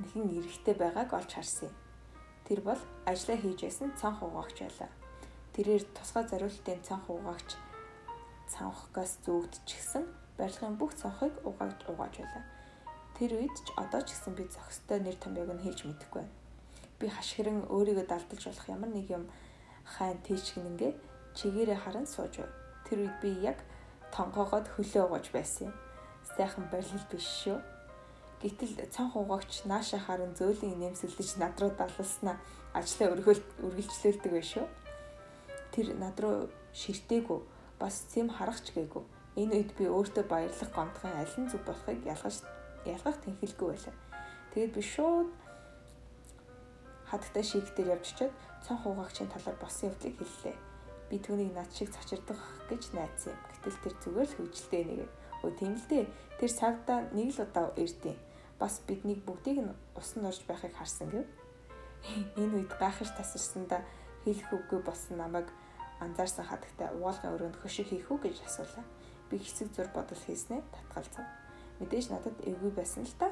нэгэн 0.00 0.40
эрэхтэй 0.40 0.74
байгааг 0.74 1.12
олж 1.12 1.30
харсан 1.36 1.68
юм. 1.68 1.76
Тэр 2.48 2.60
бол 2.64 2.80
ажиллаа 3.04 3.38
хийж 3.38 3.60
байсан 3.62 3.92
цонх 4.00 4.22
угаагч 4.24 4.58
байлаа. 4.64 4.90
Тэрээр 5.52 5.84
тусгай 5.92 6.24
зориултын 6.30 6.80
цонх 6.88 7.06
угаагч 7.12 7.50
цонхгоос 8.48 9.12
зүгдчихсэн 9.24 10.04
барилгын 10.38 10.74
бүх 10.80 10.96
цонхыг 10.96 11.34
угааж 11.44 11.76
угааж 11.90 12.14
байлаа. 12.18 12.44
Тэр 13.18 13.34
үед 13.34 13.50
ч 13.66 13.74
одоо 13.74 13.98
ч 14.06 14.14
гэсэн 14.14 14.38
би 14.38 14.46
зохистой 14.46 15.02
нэр 15.02 15.18
томьёог 15.18 15.50
нь 15.58 15.64
хэлж 15.66 15.90
мэдэхгүй 15.90 16.22
байна. 16.22 16.34
Би 17.02 17.10
хашгирэн 17.10 17.66
өөрийгөө 17.66 18.06
далдалж 18.06 18.44
болох 18.46 18.66
ямар 18.70 18.90
нэг 18.94 19.10
юм 19.10 19.26
хайн 19.82 20.22
тийчгэнгээ 20.22 20.92
чигээрээ 21.34 21.78
харан 21.82 22.06
сууж 22.06 22.38
байв. 22.38 22.54
Тэр 22.86 23.10
үед 23.10 23.16
би 23.18 23.30
яг 23.42 23.58
тонгоогоод 24.14 24.70
хөлөө 24.70 25.02
угааж 25.10 25.26
байсан 25.34 25.74
юм. 25.74 25.74
Сайхан 26.38 26.70
барилал 26.70 27.06
биш 27.10 27.26
шүү. 27.42 27.58
Гэтэл 28.38 28.86
цонх 28.94 29.18
угаагч 29.18 29.66
нааша 29.66 29.98
харан 29.98 30.38
зөөлөн 30.38 30.78
нэмсэлдэж 30.78 31.42
над 31.42 31.58
руу 31.58 31.74
далласнаа 31.74 32.38
ажлаа 32.70 33.18
үргэлжлүүлдэг 33.18 34.30
байх 34.30 34.46
шүү. 34.46 34.66
Тэр 35.74 35.98
над 35.98 36.14
руу 36.22 36.46
ширтээгүй 36.70 37.40
бас 37.82 38.06
зэм 38.14 38.30
харахч 38.30 38.70
гээгүй. 38.78 39.02
Энэ 39.42 39.54
үед 39.58 39.70
би 39.74 39.90
өөртөө 39.90 40.24
баярлах 40.30 40.70
гомдохын 40.70 41.18
аль 41.18 41.34
нь 41.34 41.50
зүг 41.50 41.66
болохыг 41.66 42.06
ялгаж 42.06 42.46
ялгах 42.84 43.18
тэнхэлгүй 43.24 43.68
байлаа. 43.72 43.94
Тэгээд 44.54 44.74
би 44.74 44.82
шууд 44.82 45.30
хатагтай 47.08 47.44
шийх 47.44 47.68
дээр 47.74 47.96
явж 47.96 48.06
очиод 48.12 48.34
цонх 48.66 48.86
угаагчийн 48.86 49.32
талаар 49.32 49.56
болсон 49.58 49.90
явдлыг 49.90 50.16
хэллээ. 50.18 50.56
Би 51.08 51.16
түүнийг 51.18 51.52
над 51.56 51.70
шиг 51.72 51.88
цочирдах 51.94 52.40
гэж 52.68 52.92
найдсан 52.92 53.32
юм. 53.32 53.40
Гэтэл 53.48 53.82
тэр 53.82 53.94
зүгээр 54.04 54.28
л 54.28 54.36
хөвжөлтэй 54.36 54.82
нэг. 54.84 55.00
Өө 55.40 55.52
тийм 55.56 55.74
л 55.80 55.86
дээ. 55.88 56.04
Тэр 56.36 56.50
савда 56.52 56.94
нэг 57.16 57.32
л 57.32 57.42
удаа 57.48 57.72
ирдیں۔ 57.80 58.16
Бас 58.60 58.82
биднийг 58.84 59.24
бүгдийг 59.24 59.58
нь 59.64 59.72
усанд 59.96 60.28
орж 60.28 60.44
байхыг 60.44 60.76
харсан 60.76 61.08
гэв. 61.08 61.24
Энэ 62.40 62.60
үед 62.60 62.72
гайхаж 62.76 63.08
тасарсандаа 63.16 63.80
хэлэх 64.24 64.52
үгүй 64.52 64.80
болсон 64.84 65.16
намайг 65.16 65.48
анзаарсан 66.04 66.44
хатагтай 66.44 66.92
угаалгын 66.92 67.34
өрөөнд 67.34 67.56
хөшиг 67.62 67.88
хийх 67.88 68.10
үү 68.12 68.18
гэж 68.28 68.36
асуулаа. 68.44 68.84
Би 69.30 69.38
хэсэг 69.40 69.72
зур 69.72 69.88
бодол 69.94 70.20
хийснээр 70.26 70.64
татгалзав. 70.74 71.47
Мэдээж 71.78 72.10
надад 72.10 72.36
эвгүй 72.42 72.72
байсан 72.74 73.06
л 73.06 73.14
та. 73.18 73.30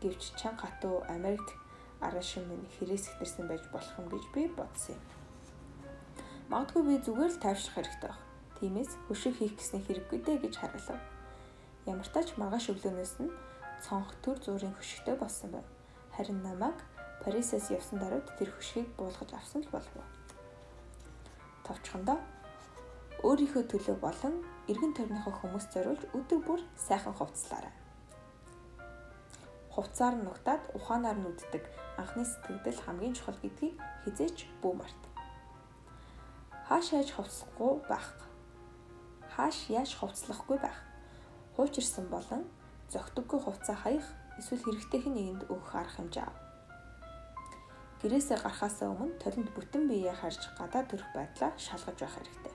Гэвч 0.00 0.34
чан 0.40 0.56
хатуу 0.56 1.04
Америк 1.08 1.44
арашин 2.00 2.48
минь 2.48 2.66
хэрээс 2.78 3.14
ихтэрсэн 3.14 3.46
байж 3.46 3.62
болох 3.70 3.94
юм 4.00 4.08
гэж 4.10 4.24
би 4.34 4.48
бодсон 4.48 4.96
юм. 4.96 5.04
Магадгүй 6.50 6.82
би 6.82 6.94
зүгээр 7.04 7.32
л 7.32 7.42
тайвшрах 7.44 7.76
хэрэгтэй 7.76 8.10
баг. 8.10 8.20
Тиймээс 8.58 8.92
хөшиг 9.06 9.34
хийх 9.38 9.54
гэсний 9.56 9.82
хэрэггүй 9.86 10.18
дээ 10.26 10.38
гэж 10.42 10.54
хараалав. 10.58 11.00
Ямар 11.86 12.06
ч 12.06 12.10
тач 12.10 12.28
маргааш 12.38 12.66
өглөөнөөс 12.74 13.14
нь 13.22 13.30
цонх 13.84 14.10
төр 14.22 14.38
зуурын 14.42 14.74
хөшигтэй 14.74 15.16
болсон 15.18 15.50
байв. 15.54 15.66
Харин 16.14 16.42
намайг 16.42 16.78
Парисаас 17.22 17.70
явсан 17.70 17.98
даруйд 18.02 18.26
тэр 18.38 18.50
хөшгийг 18.50 18.88
буулгаж 18.98 19.30
авсан 19.34 19.62
л 19.62 19.70
болов. 19.70 20.06
Товчхондоо 21.66 22.18
өөрийнхөө 23.22 23.62
төлөө 23.70 23.96
болон 24.02 24.34
эргэн 24.66 24.94
тойрныхоо 24.98 25.34
хүмүүс 25.38 25.66
зориулж 25.70 26.02
өдөр 26.18 26.40
бүр 26.42 26.60
сайхан 26.74 27.14
хувцлаарай. 27.14 27.81
Хувцаар 29.72 30.14
нь 30.20 30.24
нугтаад 30.28 30.62
ухаанаар 30.76 31.16
нь 31.16 31.28
үддэг 31.32 31.64
анхны 31.96 32.28
сэтгэгдэл 32.28 32.84
хамгийн 32.84 33.16
чухал 33.16 33.40
гэдгийг 33.40 33.80
хизээч 34.04 34.38
бүү 34.60 34.72
март. 34.76 35.02
Хааш 36.68 36.92
яаж 36.92 37.08
хувцлахгүй 37.16 37.72
байх. 37.88 38.08
Хааш 39.32 39.72
яаж 39.72 39.96
хувцлахгүй 39.96 40.60
байх. 40.60 40.76
Хуучирсан 41.56 42.04
болон 42.12 42.44
зөгтөггүй 42.92 43.40
хувцаа 43.40 43.76
хаях 43.80 44.04
эсвэл 44.36 44.60
хэрэгтэйх 44.60 45.08
нэгэнд 45.08 45.42
өгөх 45.48 45.72
арга 45.72 45.96
хэмжээ 45.96 46.24
ав. 46.28 46.36
Гэрээсээ 48.04 48.38
гарахаас 48.44 48.76
өмнө 48.84 49.16
толинд 49.24 49.48
бүтэн 49.56 49.88
биеэ 49.88 50.12
харж 50.12 50.52
гадаа 50.60 50.84
төрөх 50.84 51.08
байдлаа 51.16 51.56
шалгаж 51.56 51.96
байх 51.96 52.14
хэрэгтэй. 52.20 52.54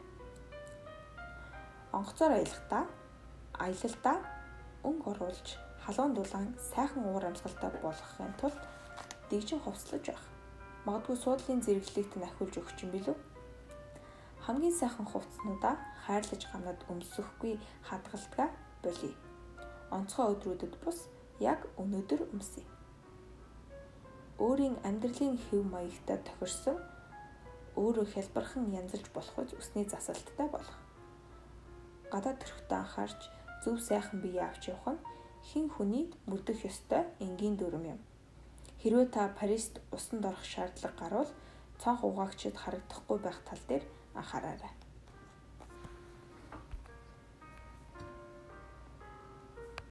Онгоцоор 1.98 2.34
аялахдаа 2.38 2.84
аялалдаа 3.58 4.18
өнгө 4.86 5.10
оруулж 5.18 5.67
халуун 5.88 6.14
дулаан 6.16 6.52
сайхан 6.60 7.04
уур 7.08 7.24
амьсгалтай 7.26 7.72
болгохын 7.80 8.34
тулд 8.42 8.60
дэгжин 9.30 9.64
хувцлаж 9.64 10.04
байх. 10.08 10.24
Магадгүй 10.86 11.16
суудлын 11.16 11.64
зэрэглэлийг 11.64 12.08
тань 12.12 12.28
ахиулж 12.28 12.56
өгч 12.60 12.78
юм 12.84 12.92
билүү? 12.92 13.16
Хамгийн 14.44 14.76
сайхан 14.76 15.08
хувцснуудаа 15.08 15.76
хайрлаж 16.04 16.44
гамнад 16.52 16.80
өмсөхгүй 16.92 17.54
хадгалдгаа 17.88 18.50
болий. 18.84 19.16
Онцгой 19.96 20.28
өдрүүдэд 20.36 20.76
бус 20.84 21.08
яг 21.40 21.64
өнөөдөр 21.80 22.36
өмсөе. 22.36 22.68
Өөрийн 24.44 24.76
амьдралын 24.84 25.40
хэв 25.40 25.64
маягтай 25.72 26.20
тохирсон 26.28 26.84
өөрөө 27.80 28.06
хялбархан 28.12 28.76
янзалж 28.76 29.08
болох 29.16 29.36
үз 29.40 29.56
усны 29.56 29.88
засалттай 29.88 30.52
болох. 30.52 30.80
Гадаа 32.12 32.36
төрхтөө 32.36 32.78
анхаарч 32.84 33.22
зөв 33.64 33.80
сайхан 33.80 34.20
бие 34.20 34.44
авч 34.44 34.68
явах 34.76 35.00
нь 35.00 35.17
хин 35.48 35.66
хүнийг 35.74 36.10
мөрдөх 36.30 36.60
ёстой 36.70 37.04
энгийн 37.26 37.56
дүрм 37.58 37.84
юм. 37.94 38.00
Хэрвээ 38.82 39.08
та 39.16 39.22
Парист 39.40 39.74
усанд 39.96 40.24
орох 40.30 40.44
шаардлага 40.44 41.00
гарвал 41.02 41.30
цонх 41.82 42.02
угаагчид 42.04 42.56
харагдахгүй 42.60 43.18
байх 43.26 43.40
тал 43.48 43.62
дээр 43.70 43.84
анхаараарай. 44.20 44.77